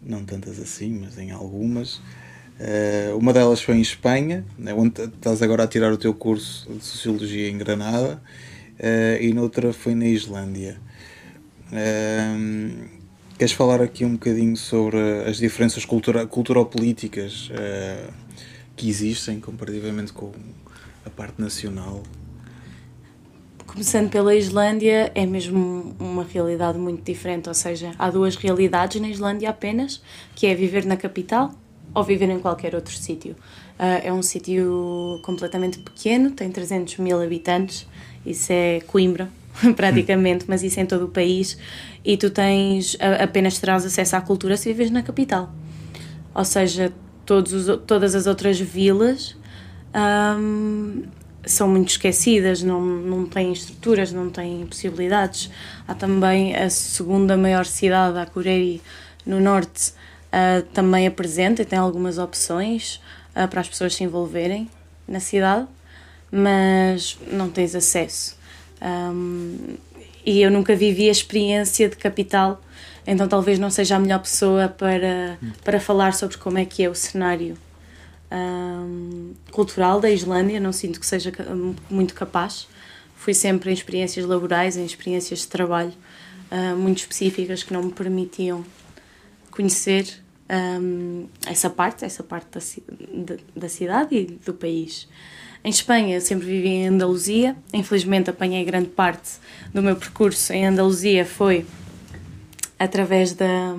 não 0.00 0.24
tantas 0.24 0.60
assim, 0.60 1.00
mas 1.00 1.18
em 1.18 1.32
algumas. 1.32 1.96
Uh, 1.96 3.18
uma 3.18 3.32
delas 3.32 3.60
foi 3.60 3.74
em 3.74 3.80
Espanha, 3.80 4.44
né, 4.56 4.72
onde 4.72 5.02
estás 5.02 5.42
agora 5.42 5.64
a 5.64 5.66
tirar 5.66 5.92
o 5.92 5.98
teu 5.98 6.14
curso 6.14 6.72
de 6.72 6.84
Sociologia 6.84 7.50
em 7.50 7.58
Granada, 7.58 8.22
uh, 8.78 9.20
e 9.22 9.34
noutra 9.34 9.72
foi 9.72 9.94
na 9.96 10.06
Islândia. 10.06 10.80
Uh, 11.72 13.04
Queres 13.36 13.52
falar 13.52 13.82
aqui 13.82 14.04
um 14.04 14.12
bocadinho 14.12 14.56
sobre 14.56 14.96
as 15.26 15.38
diferenças 15.38 15.84
cultura, 15.84 16.24
cultural-políticas 16.24 17.50
uh, 17.50 18.23
que 18.76 18.88
existem 18.88 19.40
comparativamente 19.40 20.12
com 20.12 20.32
a 21.04 21.10
parte 21.10 21.40
nacional? 21.40 22.02
Começando 23.66 24.08
pela 24.08 24.34
Islândia, 24.34 25.10
é 25.14 25.26
mesmo 25.26 25.96
uma 25.98 26.22
realidade 26.22 26.78
muito 26.78 27.02
diferente, 27.02 27.48
ou 27.48 27.54
seja, 27.54 27.92
há 27.98 28.08
duas 28.10 28.36
realidades 28.36 29.00
na 29.00 29.08
Islândia 29.08 29.50
apenas, 29.50 30.00
que 30.34 30.46
é 30.46 30.54
viver 30.54 30.84
na 30.84 30.96
capital 30.96 31.52
ou 31.92 32.04
viver 32.04 32.28
em 32.28 32.38
qualquer 32.38 32.74
outro 32.74 32.94
sítio. 32.94 33.32
Uh, 33.78 34.00
é 34.04 34.12
um 34.12 34.22
sítio 34.22 35.18
completamente 35.24 35.78
pequeno, 35.80 36.30
tem 36.30 36.50
300 36.50 36.98
mil 36.98 37.20
habitantes, 37.20 37.86
isso 38.24 38.52
é 38.52 38.80
Coimbra, 38.86 39.28
praticamente, 39.74 40.44
mas 40.46 40.62
isso 40.62 40.78
é 40.78 40.84
em 40.84 40.86
todo 40.86 41.06
o 41.06 41.08
país, 41.08 41.58
e 42.04 42.16
tu 42.16 42.30
tens 42.30 42.96
apenas 43.20 43.58
terás 43.58 43.84
acesso 43.84 44.14
à 44.14 44.20
cultura 44.20 44.56
se 44.56 44.72
vives 44.72 44.90
na 44.90 45.02
capital. 45.02 45.52
Ou 46.32 46.44
seja, 46.44 46.92
todos 47.24 47.52
os, 47.52 47.80
todas 47.86 48.14
as 48.14 48.26
outras 48.26 48.58
vilas 48.58 49.36
um, 49.94 51.04
são 51.46 51.68
muito 51.68 51.90
esquecidas, 51.90 52.62
não, 52.62 52.80
não 52.80 53.26
têm 53.26 53.52
estruturas, 53.52 54.12
não 54.12 54.30
têm 54.30 54.66
possibilidades. 54.66 55.50
Há 55.86 55.94
também 55.94 56.56
a 56.56 56.70
segunda 56.70 57.36
maior 57.36 57.66
cidade, 57.66 58.18
a 58.18 58.26
Cureri, 58.26 58.80
no 59.26 59.40
norte, 59.40 59.90
uh, 60.32 60.62
também 60.72 61.06
apresenta 61.06 61.62
e 61.62 61.64
tem 61.64 61.78
algumas 61.78 62.18
opções 62.18 63.00
uh, 63.36 63.48
para 63.48 63.60
as 63.60 63.68
pessoas 63.68 63.94
se 63.94 64.04
envolverem 64.04 64.68
na 65.06 65.20
cidade, 65.20 65.66
mas 66.32 67.18
não 67.30 67.50
tens 67.50 67.74
acesso. 67.74 68.36
Um, 68.82 69.76
e 70.24 70.40
eu 70.40 70.50
nunca 70.50 70.74
vivi 70.74 71.08
a 71.08 71.12
experiência 71.12 71.88
de 71.88 71.96
capital, 71.96 72.60
então 73.06 73.28
talvez 73.28 73.58
não 73.58 73.70
seja 73.70 73.96
a 73.96 73.98
melhor 73.98 74.20
pessoa 74.20 74.68
para, 74.68 75.38
para 75.62 75.78
falar 75.78 76.14
sobre 76.14 76.38
como 76.38 76.58
é 76.58 76.64
que 76.64 76.82
é 76.82 76.88
o 76.88 76.94
cenário 76.94 77.56
um, 78.32 79.32
cultural 79.50 80.00
da 80.00 80.10
Islândia, 80.10 80.58
não 80.58 80.72
sinto 80.72 80.98
que 80.98 81.06
seja 81.06 81.32
muito 81.90 82.14
capaz. 82.14 82.66
Fui 83.16 83.34
sempre 83.34 83.70
em 83.70 83.74
experiências 83.74 84.26
laborais, 84.26 84.76
em 84.76 84.84
experiências 84.84 85.40
de 85.40 85.48
trabalho 85.48 85.92
uh, 86.50 86.76
muito 86.76 86.98
específicas 86.98 87.62
que 87.62 87.72
não 87.72 87.82
me 87.82 87.92
permitiam 87.92 88.64
conhecer 89.50 90.22
um, 90.80 91.26
essa 91.46 91.70
parte, 91.70 92.04
essa 92.04 92.22
parte 92.22 92.82
da, 93.12 93.36
da 93.54 93.68
cidade 93.68 94.16
e 94.16 94.26
do 94.26 94.52
país. 94.52 95.08
Em 95.62 95.70
Espanha 95.70 96.20
sempre 96.20 96.46
vivi 96.46 96.68
em 96.68 96.88
Andaluzia, 96.88 97.56
infelizmente 97.72 98.28
apanhei 98.28 98.62
grande 98.64 98.88
parte 98.88 99.38
do 99.72 99.82
meu 99.82 99.96
percurso 99.96 100.52
em 100.52 100.66
Andaluzia 100.66 101.24
foi 101.24 101.64
através 102.78 103.32
da 103.32 103.74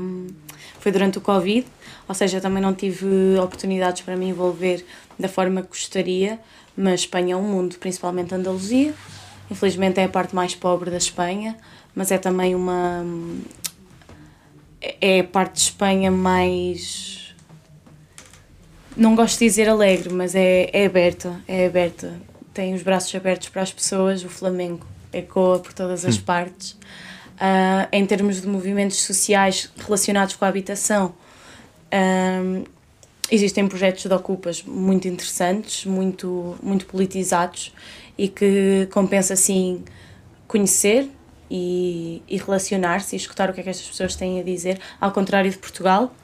foi 0.80 0.92
durante 0.92 1.18
o 1.18 1.22
Covid, 1.22 1.66
ou 2.08 2.14
seja, 2.14 2.40
também 2.40 2.62
não 2.62 2.72
tive 2.72 3.08
oportunidades 3.40 4.04
para 4.04 4.16
me 4.16 4.28
envolver 4.28 4.86
da 5.18 5.28
forma 5.28 5.64
que 5.64 5.70
gostaria, 5.70 6.40
mas 6.78 7.02
Espanha 7.02 7.34
é 7.34 7.36
um 7.38 7.42
mundo, 7.42 7.78
principalmente 7.80 8.36
Andaluzia. 8.36 8.94
Infelizmente 9.50 10.00
é 10.00 10.04
a 10.04 10.10
parte 10.10 10.36
mais 10.36 10.54
pobre 10.54 10.92
da 10.92 10.98
Espanha, 10.98 11.58
mas 11.96 12.12
é 12.12 12.20
também 12.20 12.54
uma. 12.54 13.04
É 15.02 15.22
a 15.22 15.24
parte 15.24 15.54
de 15.54 15.62
Espanha 15.62 16.12
mais. 16.12 17.34
Não 18.96 19.16
gosto 19.16 19.40
de 19.40 19.46
dizer 19.46 19.68
alegre, 19.68 20.14
mas 20.14 20.36
é, 20.36 20.70
é 20.72 20.86
aberta, 20.86 21.42
é 21.48 21.66
aberta. 21.66 22.14
Tem 22.54 22.74
os 22.74 22.84
braços 22.84 23.14
abertos 23.16 23.50
para 23.50 23.62
as 23.62 23.72
pessoas, 23.72 24.24
o 24.24 24.30
Flamengo 24.30 24.86
ecoa 25.12 25.60
por 25.60 25.74
todas 25.74 26.06
as 26.06 26.18
hum. 26.18 26.22
partes. 26.22 26.78
Uh, 27.36 27.88
em 27.92 28.06
termos 28.06 28.42
de 28.42 28.48
movimentos 28.48 29.02
sociais 29.04 29.70
relacionados 29.78 30.36
com 30.36 30.46
a 30.46 30.48
habitação, 30.48 31.14
um, 31.94 32.64
existem 33.30 33.68
projetos 33.68 34.06
de 34.06 34.14
ocupas 34.14 34.64
muito 34.64 35.08
interessantes, 35.08 35.86
muito, 35.86 36.56
muito 36.62 36.86
politizados 36.86 37.74
e 38.18 38.28
que 38.28 38.88
compensa 38.92 39.34
assim 39.34 39.84
conhecer 40.48 41.10
e, 41.50 42.22
e 42.28 42.38
relacionar-se 42.38 43.16
e 43.16 43.18
escutar 43.18 43.50
o 43.50 43.54
que 43.54 43.60
é 43.60 43.64
que 43.64 43.70
estas 43.70 43.88
pessoas 43.88 44.16
têm 44.16 44.40
a 44.40 44.44
dizer. 44.44 44.80
Ao 45.00 45.12
contrário 45.12 45.50
de 45.50 45.58
Portugal, 45.58 46.16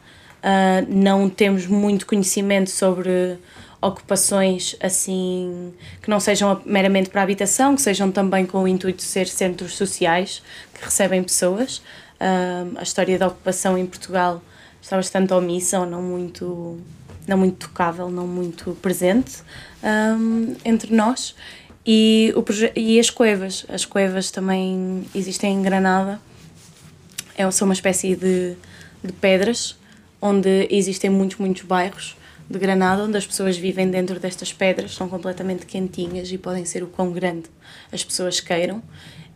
uh, 0.41 0.85
não 0.87 1.29
temos 1.29 1.65
muito 1.67 2.05
conhecimento 2.05 2.69
sobre 2.69 3.37
ocupações 3.81 4.75
assim 4.79 5.73
que 6.01 6.09
não 6.09 6.19
sejam 6.19 6.61
meramente 6.65 7.09
para 7.09 7.23
habitação, 7.23 7.75
que 7.75 7.81
sejam 7.81 8.11
também 8.11 8.45
com 8.45 8.63
o 8.63 8.67
intuito 8.67 8.99
de 8.99 9.03
ser 9.03 9.27
centros 9.27 9.75
sociais 9.75 10.43
que 10.73 10.85
recebem 10.85 11.23
pessoas. 11.23 11.77
Uh, 12.19 12.77
a 12.77 12.83
história 12.83 13.17
da 13.17 13.27
ocupação 13.27 13.77
em 13.77 13.85
Portugal 13.85 14.41
está 14.81 14.95
bastante 14.95 15.33
omissa 15.33 15.79
ou 15.79 15.85
não 15.85 16.01
muito, 16.01 16.79
não 17.27 17.37
muito 17.37 17.67
tocável, 17.67 18.09
não 18.09 18.27
muito 18.27 18.77
presente 18.81 19.41
um, 19.83 20.55
entre 20.63 20.93
nós. 20.93 21.35
E, 21.83 22.31
o 22.35 22.45
e 22.75 22.99
as 22.99 23.09
cuevas. 23.09 23.65
As 23.67 23.85
cuevas 23.85 24.29
também 24.29 25.03
existem 25.15 25.55
em 25.55 25.61
Granada. 25.63 26.19
É, 27.35 27.49
são 27.49 27.67
uma 27.67 27.73
espécie 27.73 28.15
de, 28.15 28.55
de 29.03 29.11
pedras 29.13 29.75
onde 30.21 30.67
existem 30.69 31.09
muitos, 31.09 31.37
muitos 31.37 31.63
bairros 31.63 32.15
de 32.51 32.59
Granada 32.59 33.03
onde 33.03 33.17
as 33.17 33.25
pessoas 33.25 33.57
vivem 33.57 33.89
dentro 33.89 34.19
destas 34.19 34.51
pedras, 34.53 34.93
são 34.93 35.09
completamente 35.09 35.65
quentinhas 35.65 36.31
e 36.31 36.37
podem 36.37 36.65
ser 36.65 36.83
o 36.83 36.87
quão 36.87 37.11
grande 37.11 37.45
as 37.91 38.03
pessoas 38.03 38.39
queiram 38.39 38.83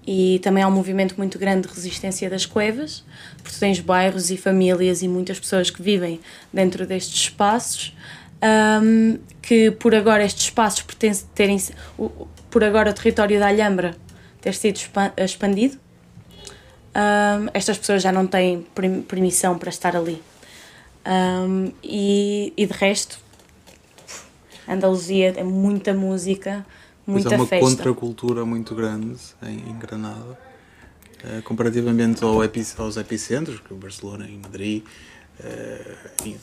e 0.07 0.39
também 0.43 0.63
há 0.63 0.67
um 0.67 0.71
movimento 0.71 1.15
muito 1.17 1.39
grande 1.39 1.67
de 1.67 1.73
resistência 1.73 2.29
das 2.29 2.45
cuevas, 2.45 3.03
porque 3.41 3.57
tens 3.57 3.79
bairros 3.79 4.29
e 4.29 4.37
famílias 4.37 5.01
e 5.01 5.07
muitas 5.07 5.39
pessoas 5.39 5.71
que 5.71 5.81
vivem 5.81 6.19
dentro 6.53 6.85
destes 6.85 7.21
espaços, 7.21 7.95
um, 8.83 9.17
que 9.41 9.71
por 9.71 9.95
agora 9.95 10.23
estes 10.23 10.43
espaços 10.43 10.83
pertencem 10.83 11.27
terem 11.33 11.57
por 12.51 12.63
agora 12.63 12.91
o 12.91 12.93
território 12.93 13.39
da 13.39 13.47
Alhambra 13.47 13.95
ter 14.41 14.53
sido 14.53 14.79
expandido, 15.17 15.79
um, 16.95 17.49
estas 17.53 17.77
pessoas 17.77 18.03
já 18.03 18.11
não 18.11 18.27
têm 18.27 18.65
permissão 19.07 19.57
para 19.57 19.69
estar 19.69 19.95
ali. 19.95 20.21
Um, 21.05 21.71
e, 21.83 22.51
e 22.57 22.65
de 22.65 22.73
resto, 22.73 23.19
Andaluzia 24.67 25.31
tem 25.31 25.43
muita 25.43 25.93
música, 25.93 26.65
muita 27.05 27.29
Mas 27.29 27.33
é 27.33 27.35
uma 27.35 27.47
festa. 27.47 27.69
contracultura 27.69 28.45
muito 28.45 28.73
grande 28.73 29.19
em, 29.43 29.69
em 29.69 29.77
Granada, 29.77 30.37
uh, 31.23 31.41
comparativamente 31.43 32.23
ao 32.23 32.43
epi, 32.43 32.65
aos 32.77 32.97
epicentros, 32.97 33.59
que 33.59 33.71
é 33.71 33.75
o 33.75 33.79
Barcelona 33.79 34.27
e 34.27 34.37
Madrid, 34.37 34.83
uh, 35.39 36.25
e 36.25 36.35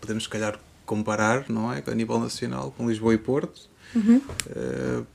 podemos 0.00 0.24
se 0.24 0.28
calhar 0.28 0.58
comparar, 0.84 1.46
não 1.48 1.72
é, 1.72 1.82
a 1.86 1.94
nível 1.94 2.18
nacional, 2.18 2.74
com 2.76 2.88
Lisboa 2.88 3.14
e 3.14 3.18
Porto. 3.18 3.68
Uhum. 3.94 4.20
Uh, 4.50 5.06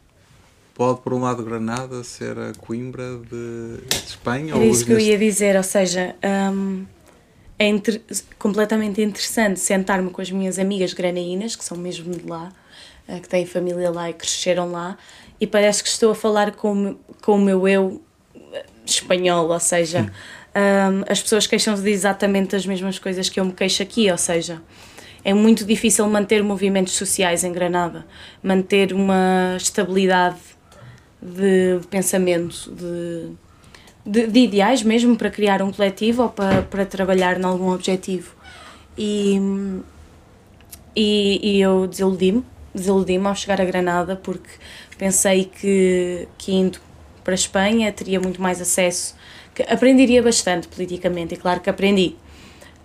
pode, 0.74 1.02
por 1.02 1.14
um 1.14 1.20
lado, 1.20 1.44
Granada 1.44 2.04
ser 2.04 2.40
a 2.40 2.54
Coimbra 2.54 3.18
de, 3.18 3.86
de 3.88 3.96
Espanha? 4.08 4.56
É 4.56 4.66
isso 4.66 4.86
que 4.86 4.94
eu 4.94 5.00
ia 5.00 5.18
dizer, 5.18 5.56
ou 5.56 5.64
seja, 5.64 6.16
um, 6.52 6.86
é 7.60 7.68
inter 7.68 8.02
completamente 8.40 9.02
interessante 9.02 9.60
sentar-me 9.60 10.10
com 10.10 10.22
as 10.22 10.32
minhas 10.32 10.58
amigas 10.58 10.94
granaínas, 10.94 11.58
que 11.58 11.64
são 11.64 11.78
mesmo 11.78 12.16
de 12.16 12.26
lá, 12.26 12.50
eh, 13.06 13.20
que 13.20 13.28
têm 13.28 13.46
família 13.46 13.92
lá 13.92 14.10
e 14.10 14.14
cresceram 14.14 14.72
lá, 14.72 14.98
e 15.42 15.46
parece 15.46 15.84
que 15.84 15.90
estou 15.90 16.12
a 16.12 16.16
falar 16.16 16.52
com, 16.54 16.96
com 17.22 17.36
o 17.36 17.38
meu 17.38 17.68
eu 17.68 18.02
eh, 18.54 18.66
espanhol, 18.86 19.50
ou 19.50 19.60
seja, 19.60 20.10
um, 20.56 21.04
as 21.12 21.22
pessoas 21.22 21.46
queixam-se 21.46 21.84
de 21.84 21.92
exatamente 21.92 22.56
as 22.56 22.66
mesmas 22.66 22.98
coisas 22.98 23.28
que 23.28 23.40
eu 23.40 23.46
me 23.46 23.52
queixo 23.52 23.84
aqui, 23.84 24.10
ou 24.10 24.18
seja, 24.18 24.62
é 25.24 25.34
muito 25.34 25.66
difícil 25.66 26.08
manter 26.08 26.42
movimentos 26.42 26.94
sociais 26.94 27.44
em 27.44 27.52
Granada, 27.52 28.06
manter 28.42 28.94
uma 28.94 29.56
estabilidade 29.58 30.40
de, 31.22 31.80
de 31.80 31.88
pensamento, 31.88 32.72
de, 32.74 33.32
de, 34.06 34.28
de, 34.28 34.40
ideais 34.40 34.84
mesmo 34.84 35.16
para 35.16 35.30
criar 35.30 35.62
um 35.62 35.72
coletivo 35.72 36.24
ou 36.24 36.30
para, 36.30 36.62
para 36.64 36.86
trabalhar 36.86 37.40
em 37.40 37.44
algum 37.44 37.72
objetivo. 37.72 38.36
E, 38.98 39.40
e, 40.96 41.40
e 41.42 41.62
eu 41.62 41.88
desiludi-me 41.88 42.44
desiludi-me 42.74 43.28
ao 43.28 43.36
chegar 43.36 43.60
a 43.62 43.66
Granada 43.66 44.16
porque 44.16 44.50
pensei 44.98 45.46
que, 45.46 46.28
que 46.38 46.52
indo 46.54 46.80
para 47.24 47.34
a 47.34 47.36
Espanha 47.36 47.92
teria 47.92 48.20
muito 48.20 48.42
mais 48.42 48.62
acesso, 48.62 49.16
que 49.54 49.64
aprenderia 49.64 50.22
bastante 50.22 50.68
politicamente, 50.68 51.34
e 51.34 51.38
claro 51.38 51.60
que 51.60 51.70
aprendi. 51.70 52.16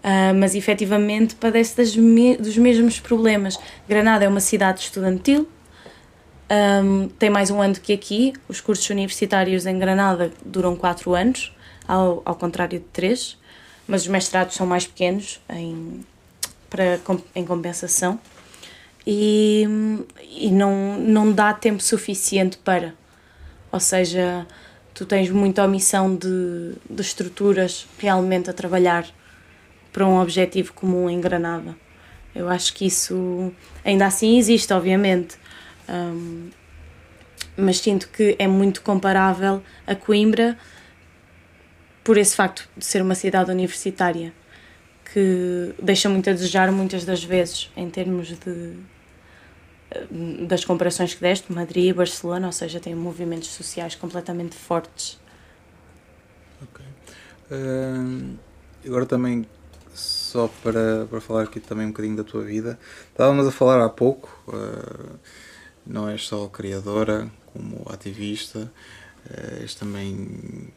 Uh, 0.03 0.35
mas 0.39 0.55
efetivamente 0.55 1.35
padece 1.35 1.79
das 1.79 1.97
me 1.97 2.37
dos 2.37 2.59
mesmos 2.59 3.01
problemas. 3.01 3.59
Granada 3.89 4.25
é 4.25 4.29
uma 4.29 4.41
cidade 4.41 4.81
estudantil, 4.81 5.49
um, 6.51 7.09
tem 7.09 7.31
mais 7.31 7.51
um 7.51 7.61
ano 7.61 7.75
que 7.75 7.93
aqui. 7.93 8.33
Os 8.49 8.61
cursos 8.61 8.89
universitários 8.91 9.67
em 9.67 9.79
Granada 9.79 10.33
duram 10.45 10.77
4 10.77 11.15
anos, 11.15 11.53
ao, 11.87 12.23
ao 12.25 12.35
contrário 12.35 12.79
de 12.79 12.85
3, 12.87 13.39
mas 13.87 14.03
os 14.03 14.09
mestrados 14.09 14.55
são 14.55 14.67
mais 14.67 14.87
pequenos 14.87 15.41
em, 15.51 16.05
para, 16.69 17.01
em 17.35 17.45
compensação 17.45 18.19
e, 19.07 19.67
e 20.31 20.51
não, 20.51 20.99
não 20.99 21.33
dá 21.33 21.53
tempo 21.53 21.83
suficiente 21.83 22.57
para. 22.59 22.95
Ou 23.71 23.81
seja, 23.81 24.47
tu 24.95 25.05
tens 25.05 25.31
muita 25.31 25.65
omissão 25.65 26.15
de, 26.15 26.75
de 26.89 27.03
estruturas 27.03 27.87
realmente 27.99 28.49
a 28.49 28.53
trabalhar 28.53 29.07
para 29.93 30.07
um 30.07 30.21
objetivo 30.21 30.73
comum 30.73 31.09
em 31.11 31.21
Granada. 31.21 31.77
Eu 32.35 32.49
acho 32.49 32.75
que 32.75 32.87
isso 32.87 33.53
ainda 33.85 34.07
assim 34.07 34.39
existe, 34.39 34.73
obviamente, 34.73 35.37
um, 35.89 36.51
mas 37.57 37.79
sinto 37.79 38.09
que 38.09 38.37
é 38.39 38.47
muito 38.47 38.83
comparável 38.83 39.63
a 39.87 39.95
Coimbra 39.95 40.59
por 42.03 42.19
esse 42.19 42.35
facto 42.35 42.69
de 42.77 42.85
ser 42.85 43.03
uma 43.03 43.15
cidade 43.15 43.51
universitária 43.51 44.33
que 45.13 45.75
deixa 45.81 46.09
muito 46.09 46.29
a 46.29 46.33
desejar 46.33 46.71
muitas 46.73 47.05
das 47.05 47.23
vezes 47.23 47.71
em 47.77 47.89
termos 47.89 48.29
de 48.39 48.77
das 50.49 50.65
comparações 50.65 51.15
que 51.15 51.21
deste, 51.21 51.53
Madrid 51.53 51.91
e 51.91 51.93
Barcelona, 51.93 52.47
ou 52.47 52.53
seja, 52.53 52.81
tem 52.81 52.95
movimentos 52.95 53.49
sociais 53.51 53.95
completamente 53.95 54.57
fortes. 54.57 55.21
Ok. 56.63 56.85
Uh, 57.51 58.37
agora 58.85 59.07
também, 59.07 59.47
só 59.95 60.49
para, 60.63 61.07
para 61.07 61.21
falar 61.21 61.45
aqui 61.45 61.61
também 61.61 61.87
um 61.87 61.91
bocadinho 61.91 62.17
da 62.17 62.25
tua 62.25 62.43
vida, 62.43 62.79
estávamos 63.11 63.47
a 63.47 63.53
falar 63.53 63.85
há 63.85 63.89
pouco, 63.89 64.29
uh, 64.49 65.19
não 65.87 66.09
és 66.09 66.27
só 66.27 66.47
criadora, 66.49 67.31
como 67.53 67.87
ativista, 67.91 68.71
uh, 69.31 69.63
és 69.63 69.75
também 69.75 70.69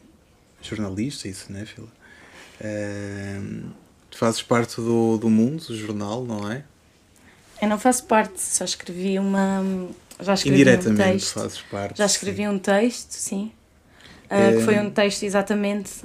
jornalista 0.62 1.28
e 1.28 1.34
cinéfila. 1.34 1.88
Uh, 2.60 3.70
fazes 4.10 4.42
parte 4.42 4.76
do, 4.76 5.16
do 5.18 5.30
Mundo, 5.30 5.64
do 5.66 5.76
jornal, 5.76 6.24
não 6.24 6.50
é? 6.50 6.64
Eu 7.60 7.68
não 7.68 7.78
faço 7.78 8.04
parte, 8.04 8.40
só 8.40 8.64
escrevi 8.64 9.18
uma. 9.18 9.62
Já 10.20 10.34
escrevi 10.34 10.62
um 10.62 10.96
texto. 10.96 11.34
fazes 11.34 11.60
parte. 11.62 11.98
Já 11.98 12.06
escrevi 12.06 12.42
sim. 12.42 12.48
um 12.48 12.58
texto, 12.58 13.12
sim. 13.12 13.52
É... 14.28 14.52
Que 14.52 14.62
foi 14.62 14.78
um 14.78 14.90
texto 14.90 15.22
exatamente 15.22 16.02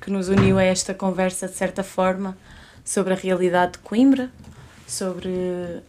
que 0.00 0.10
nos 0.10 0.28
uniu 0.28 0.58
a 0.58 0.62
esta 0.62 0.94
conversa, 0.94 1.46
de 1.46 1.54
certa 1.54 1.82
forma, 1.82 2.36
sobre 2.84 3.12
a 3.12 3.16
realidade 3.16 3.72
de 3.72 3.78
Coimbra, 3.80 4.30
sobre 4.86 5.82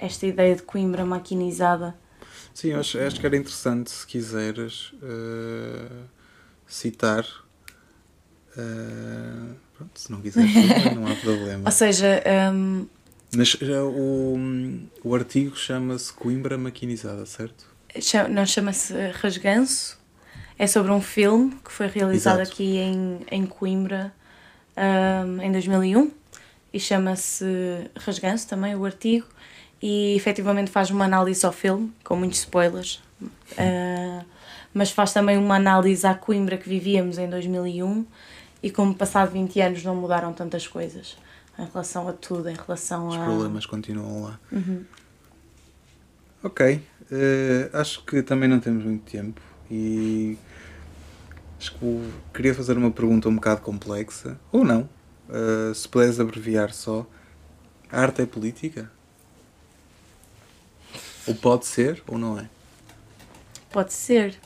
esta 0.00 0.26
ideia 0.26 0.56
de 0.56 0.62
Coimbra 0.62 1.04
maquinizada. 1.04 1.94
Sim, 2.54 2.72
acho, 2.72 2.98
acho 2.98 3.20
que 3.20 3.26
era 3.26 3.36
interessante, 3.36 3.90
se 3.90 4.06
quiseres, 4.06 4.92
uh, 4.94 6.04
citar. 6.66 7.24
Uh, 8.56 9.54
pronto, 9.76 9.98
se 9.98 10.10
não 10.10 10.20
quiseres, 10.20 10.52
não 10.94 11.06
há 11.06 11.14
problema. 11.16 11.64
Ou 11.66 11.72
seja, 11.72 12.22
um, 12.52 12.86
mas, 13.36 13.54
o, 13.54 14.36
o 15.04 15.14
artigo 15.14 15.56
chama-se 15.56 16.12
Coimbra 16.12 16.58
Maquinizada, 16.58 17.24
certo? 17.26 17.64
Não, 18.28 18.44
chama-se 18.44 18.94
Rasganço. 19.12 19.98
É 20.58 20.66
sobre 20.66 20.92
um 20.92 21.00
filme 21.00 21.56
que 21.64 21.72
foi 21.72 21.86
realizado 21.86 22.40
Exato. 22.40 22.52
aqui 22.52 22.76
em, 22.76 23.20
em 23.30 23.46
Coimbra 23.46 24.12
um, 24.76 25.40
em 25.40 25.50
2001 25.50 26.10
e 26.72 26.78
chama-se 26.78 27.44
Rasganço 27.96 28.48
também, 28.48 28.74
o 28.74 28.84
artigo. 28.84 29.26
E 29.82 30.14
efetivamente 30.14 30.70
faz 30.70 30.90
uma 30.90 31.06
análise 31.06 31.44
ao 31.46 31.52
filme, 31.52 31.92
com 32.04 32.14
muitos 32.16 32.40
spoilers, 32.40 33.00
uh, 33.22 34.24
mas 34.74 34.90
faz 34.90 35.12
também 35.12 35.38
uma 35.38 35.56
análise 35.56 36.06
à 36.06 36.14
Coimbra 36.14 36.58
que 36.58 36.68
vivíamos 36.68 37.16
em 37.16 37.28
2001 37.28 38.04
e 38.62 38.70
como 38.70 38.94
passado 38.94 39.32
20 39.32 39.60
anos 39.60 39.82
não 39.82 39.94
mudaram 39.94 40.32
tantas 40.32 40.66
coisas 40.66 41.16
em 41.58 41.64
relação 41.64 42.08
a 42.08 42.12
tudo, 42.12 42.48
em 42.48 42.54
relação 42.54 43.08
Os 43.08 43.16
a. 43.16 43.20
Os 43.20 43.24
problemas 43.24 43.66
continuam 43.66 44.22
lá. 44.24 44.40
Uhum. 44.52 44.84
Ok. 46.42 46.82
Uh, 47.10 47.76
acho 47.76 48.04
que 48.04 48.22
também 48.22 48.48
não 48.48 48.60
temos 48.60 48.84
muito 48.84 49.10
tempo 49.10 49.40
e 49.70 50.38
acho 51.58 51.74
que 51.74 52.10
queria 52.32 52.54
fazer 52.54 52.76
uma 52.78 52.90
pergunta 52.90 53.28
um 53.28 53.34
bocado 53.34 53.60
complexa, 53.60 54.38
ou 54.52 54.64
não. 54.64 54.88
Uh, 55.28 55.74
se 55.74 55.88
puderes 55.88 56.18
abreviar 56.18 56.72
só. 56.72 57.06
A 57.92 58.02
arte 58.02 58.22
é 58.22 58.26
política? 58.26 58.90
Ou 61.30 61.36
pode 61.36 61.64
ser 61.64 62.02
ou 62.08 62.18
não 62.18 62.36
é? 62.40 62.50
Pode 63.70 63.92
ser. 63.92 64.36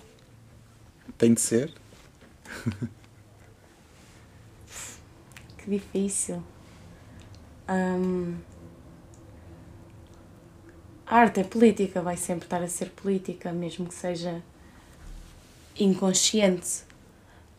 Tem 1.17 1.33
de 1.33 1.41
ser? 1.41 1.73
que 5.57 5.71
difícil. 5.71 6.43
Um, 7.67 8.37
a 11.07 11.17
arte 11.17 11.41
é 11.41 11.45
política, 11.45 12.03
vai 12.03 12.19
sempre 12.19 12.45
estar 12.45 12.63
a 12.63 12.69
ser 12.69 12.91
política, 12.91 13.51
mesmo 13.51 13.87
que 13.87 13.95
seja 13.95 14.43
inconsciente, 15.81 16.83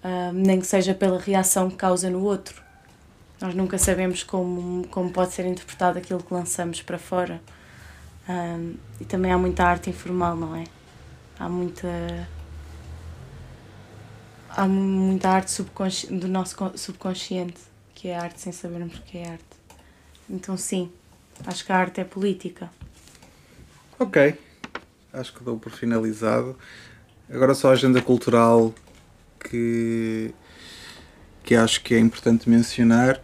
um, 0.03 0.33
nem 0.33 0.59
que 0.59 0.67
seja 0.67 0.93
pela 0.93 1.17
reação 1.17 1.71
que 1.71 1.77
causa 1.77 2.11
no 2.11 2.21
outro. 2.21 2.63
Nós 3.41 3.55
nunca 3.55 3.79
sabemos 3.79 4.21
como, 4.21 4.87
como 4.89 5.09
pode 5.09 5.33
ser 5.33 5.47
interpretado 5.47 5.97
aquilo 5.97 6.21
que 6.21 6.31
lançamos 6.31 6.83
para 6.83 6.99
fora. 6.99 7.41
Um, 8.27 8.75
e 8.99 9.05
também 9.05 9.31
há 9.31 9.37
muita 9.37 9.63
arte 9.63 9.89
informal, 9.89 10.35
não 10.35 10.55
é? 10.55 10.63
Há 11.39 11.47
muita. 11.47 12.27
Há 14.49 14.67
muita 14.67 15.29
arte 15.29 15.63
do 16.09 16.27
nosso 16.27 16.55
subconsciente, 16.75 17.59
que 17.93 18.07
é 18.07 18.17
arte 18.17 18.39
sem 18.39 18.53
sabermos 18.53 18.99
que 18.99 19.17
é 19.17 19.31
arte. 19.31 19.43
Então, 20.29 20.55
sim, 20.55 20.89
acho 21.45 21.65
que 21.65 21.71
a 21.71 21.77
arte 21.77 21.99
é 21.99 22.03
política. 22.05 22.69
Ok, 23.99 24.37
acho 25.13 25.33
que 25.33 25.43
dou 25.43 25.59
por 25.59 25.71
finalizado. 25.71 26.57
Agora 27.29 27.53
só 27.53 27.69
a 27.69 27.73
agenda 27.73 28.01
cultural 28.01 28.73
que, 29.39 30.33
que 31.43 31.55
acho 31.55 31.81
que 31.81 31.93
é 31.93 31.99
importante 31.99 32.49
mencionar. 32.49 33.21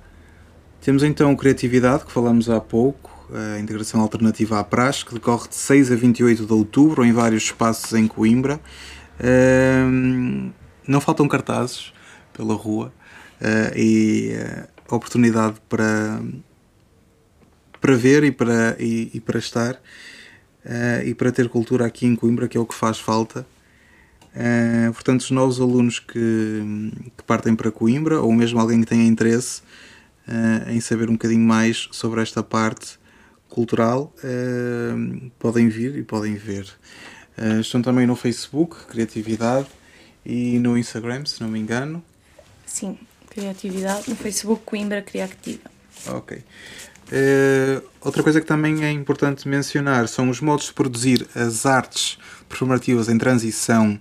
Temos 0.82 1.04
então 1.04 1.36
Criatividade, 1.36 2.06
que 2.06 2.12
falamos 2.12 2.50
há 2.50 2.60
pouco, 2.60 3.11
a 3.34 3.60
integração 3.60 4.02
alternativa 4.02 4.60
à 4.60 4.64
praxe, 4.64 5.06
que 5.06 5.14
decorre 5.14 5.48
de 5.50 5.56
6 5.56 5.92
a 5.92 5.96
28 5.96 6.46
de 6.46 6.54
outubro 6.54 7.06
em 7.06 7.12
vários 7.12 7.44
espaços 7.44 7.94
em 7.94 8.08
Coimbra. 8.08 8.60
não 10.88 11.00
faltam 11.00 11.28
cartazes 11.28 11.94
pela 12.34 12.56
rua 12.56 12.92
uh, 13.42 13.78
e 13.78 14.34
uh, 14.36 14.96
oportunidade 14.96 15.56
para 15.70 16.22
para 17.82 17.96
ver 17.96 18.24
e 18.24 18.32
para, 18.32 18.78
e, 18.80 19.10
e 19.14 19.20
para 19.20 19.40
estar 19.40 19.74
uh, 19.74 21.06
e 21.06 21.14
para 21.16 21.32
ter 21.32 21.50
cultura 21.50 21.86
aqui 21.86 22.06
em 22.06 22.16
Coimbra, 22.16 22.48
que 22.48 22.56
é 22.56 22.60
o 22.60 22.66
que 22.66 22.76
faz 22.76 23.00
falta. 23.00 23.46
Uh, 24.34 24.94
portanto, 24.94 25.22
os 25.22 25.32
novos 25.32 25.60
alunos 25.60 26.00
que, 26.00 26.14
que, 27.18 27.24
partem 27.26 27.56
para 27.56 27.72
Coimbra, 27.72 28.22
ou 28.22 28.32
mesmo 28.32 28.60
alguém 28.60 28.80
que 28.80 28.88
tenha 28.88 29.04
interesse 29.04 29.62
uh, 30.28 30.70
em 30.70 30.80
saber 30.80 31.10
um 31.10 31.14
bocadinho 31.14 31.46
mais 31.46 31.90
sobre 31.92 32.22
esta 32.22 32.42
parte 32.44 33.00
cultural, 33.52 34.14
podem 35.38 35.70
vir 35.70 35.98
e 35.98 36.04
podem 36.04 36.36
ver. 36.36 36.66
estão 37.60 37.82
também 37.82 38.08
no 38.08 38.16
Facebook, 38.16 38.86
Criatividade, 38.88 39.68
e 40.26 40.60
no 40.60 40.78
Instagram, 40.78 41.26
se 41.26 41.42
não 41.42 41.50
me 41.50 41.60
engano. 41.60 42.04
Sim, 42.66 42.98
Criatividade, 43.30 44.10
no 44.10 44.16
Facebook 44.16 44.62
Coimbra 44.66 45.02
Criativa. 45.02 45.70
Ok. 46.08 46.38
Uh, 46.38 47.84
outra 48.00 48.24
coisa 48.24 48.40
que 48.40 48.48
também 48.48 48.86
é 48.86 48.92
importante 48.92 49.48
mencionar 49.48 50.08
são 50.08 50.30
os 50.30 50.40
modos 50.40 50.68
de 50.68 50.74
produzir 50.74 51.28
as 51.36 51.66
artes 51.66 52.18
performativas 52.48 53.10
em 53.10 53.18
transição 53.18 54.00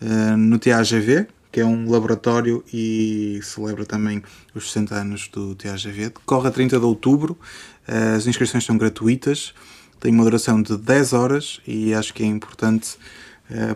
uh, 0.00 0.36
no 0.36 0.58
TAGV, 0.58 1.26
que 1.50 1.60
é 1.60 1.66
um 1.66 1.90
laboratório 1.90 2.64
e 2.72 3.40
celebra 3.42 3.84
também 3.84 4.22
os 4.54 4.70
60 4.72 4.94
anos 4.94 5.28
do 5.28 5.56
TAGV. 5.56 6.10
Decorre 6.10 6.48
a 6.48 6.50
30 6.52 6.78
de 6.78 6.84
outubro, 6.84 7.32
uh, 7.32 7.71
as 7.86 8.26
inscrições 8.26 8.64
são 8.64 8.76
gratuitas, 8.76 9.54
tem 10.00 10.12
uma 10.12 10.24
duração 10.24 10.60
de 10.60 10.76
10 10.76 11.12
horas 11.12 11.60
e 11.66 11.94
acho 11.94 12.12
que 12.12 12.22
é 12.22 12.26
importante 12.26 12.96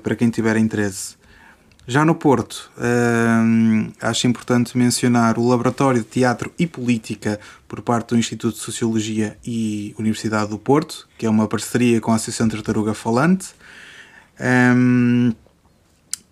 para 0.03 0.17
quem 0.17 0.31
tiver 0.31 0.57
interesse. 0.57 1.17
Já 1.89 2.05
no 2.05 2.17
Porto, 2.17 2.69
hum, 2.77 3.93
acho 4.01 4.27
importante 4.27 4.77
mencionar 4.77 5.39
o 5.39 5.47
Laboratório 5.47 6.01
de 6.01 6.07
Teatro 6.09 6.53
e 6.59 6.67
Política 6.67 7.39
por 7.69 7.81
parte 7.81 8.09
do 8.09 8.19
Instituto 8.19 8.55
de 8.55 8.61
Sociologia 8.61 9.39
e 9.45 9.95
Universidade 9.97 10.51
do 10.51 10.59
Porto, 10.59 11.09
que 11.17 11.27
é 11.27 11.31
uma 11.31 11.47
parceria 11.47 12.01
com 12.01 12.11
a 12.11 12.17
Associação 12.17 12.49
Tartaruga 12.49 12.93
Falante. 12.93 13.55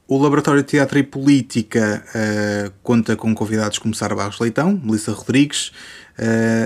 O 0.08 0.18
Laboratório 0.18 0.60
de 0.60 0.68
Teatro 0.68 0.98
e 0.98 1.04
Política 1.04 2.04
uh, 2.08 2.72
conta 2.82 3.14
com 3.14 3.32
convidados 3.32 3.78
como 3.78 3.94
Sara 3.94 4.14
Barros 4.14 4.40
Leitão, 4.40 4.78
Melissa 4.82 5.12
Rodrigues, 5.12 5.72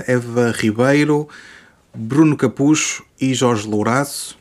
Eva 0.07 0.51
Ribeiro, 0.55 1.27
Bruno 1.93 2.37
Capucho 2.37 3.03
e 3.19 3.33
Jorge 3.33 3.67
Louraço. 3.67 4.37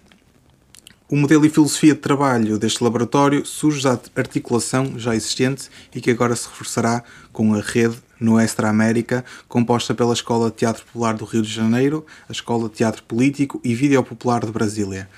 O 1.11 1.17
modelo 1.17 1.47
e 1.47 1.49
filosofia 1.49 1.95
de 1.95 2.01
trabalho 2.01 2.59
deste 2.59 2.85
laboratório 2.85 3.45
surge 3.47 3.83
da 3.83 3.99
articulação 4.15 4.99
já 4.99 5.17
existente 5.17 5.71
e 5.95 6.03
que 6.03 6.11
agora 6.11 6.37
se 6.37 6.47
reforçará 6.47 7.03
com 7.33 7.55
a 7.55 7.61
rede 7.63 7.97
no 8.21 8.39
Extra 8.39 8.69
América, 8.69 9.25
composta 9.49 9.95
pela 9.95 10.13
Escola 10.13 10.51
de 10.51 10.57
Teatro 10.57 10.85
Popular 10.85 11.15
do 11.15 11.25
Rio 11.25 11.41
de 11.41 11.51
Janeiro, 11.51 12.05
a 12.29 12.33
Escola 12.33 12.69
de 12.69 12.75
Teatro 12.75 13.03
Político 13.05 13.59
e 13.65 13.75
Vídeo 13.75 14.03
Popular 14.03 14.45
de 14.45 14.53
Brasília. 14.53 15.09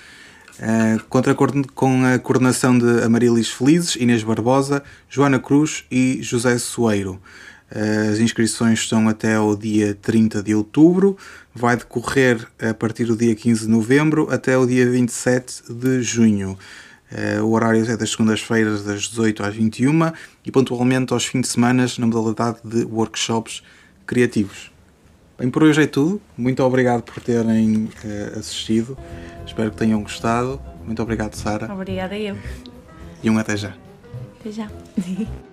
Uh, 0.60 1.02
contra, 1.08 1.34
com 1.34 2.04
a 2.04 2.18
coordenação 2.18 2.78
de 2.78 3.02
Amarilis 3.02 3.48
Felizes, 3.48 3.96
Inês 3.96 4.22
Barbosa, 4.22 4.82
Joana 5.08 5.38
Cruz 5.38 5.84
e 5.90 6.18
José 6.22 6.58
Soeiro. 6.58 7.20
As 7.70 8.18
inscrições 8.18 8.80
estão 8.80 9.08
até 9.08 9.38
o 9.38 9.54
dia 9.54 9.94
30 9.94 10.42
de 10.42 10.54
outubro, 10.54 11.16
vai 11.54 11.76
decorrer 11.76 12.44
a 12.60 12.74
partir 12.74 13.04
do 13.04 13.16
dia 13.16 13.34
15 13.34 13.62
de 13.62 13.68
novembro 13.68 14.28
até 14.30 14.58
o 14.58 14.66
dia 14.66 14.90
27 14.90 15.72
de 15.72 16.02
junho. 16.02 16.58
Uh, 17.12 17.44
o 17.44 17.52
horário 17.52 17.88
é 17.90 17.96
das 17.96 18.10
segundas-feiras, 18.10 18.84
das 18.84 19.02
18 19.08 19.42
às 19.42 19.54
21 19.54 20.12
e 20.44 20.50
pontualmente 20.50 21.12
aos 21.12 21.26
fins 21.26 21.42
de 21.42 21.48
semana 21.48 21.86
na 21.98 22.06
modalidade 22.06 22.58
de 22.64 22.84
workshops 22.84 23.62
criativos. 24.06 24.70
Bem, 25.38 25.50
por 25.50 25.62
hoje 25.62 25.82
é 25.82 25.86
tudo. 25.86 26.20
Muito 26.36 26.62
obrigado 26.62 27.02
por 27.02 27.20
terem 27.20 27.88
uh, 28.04 28.38
assistido. 28.38 28.96
Espero 29.44 29.70
que 29.70 29.76
tenham 29.76 30.02
gostado. 30.02 30.60
Muito 30.84 31.02
obrigado, 31.02 31.34
Sara. 31.34 31.72
Obrigada 31.72 32.16
eu. 32.16 32.36
E 33.22 33.30
um 33.30 33.38
até 33.38 33.56
já. 33.56 33.74
Até 34.38 34.52
já. 34.52 34.68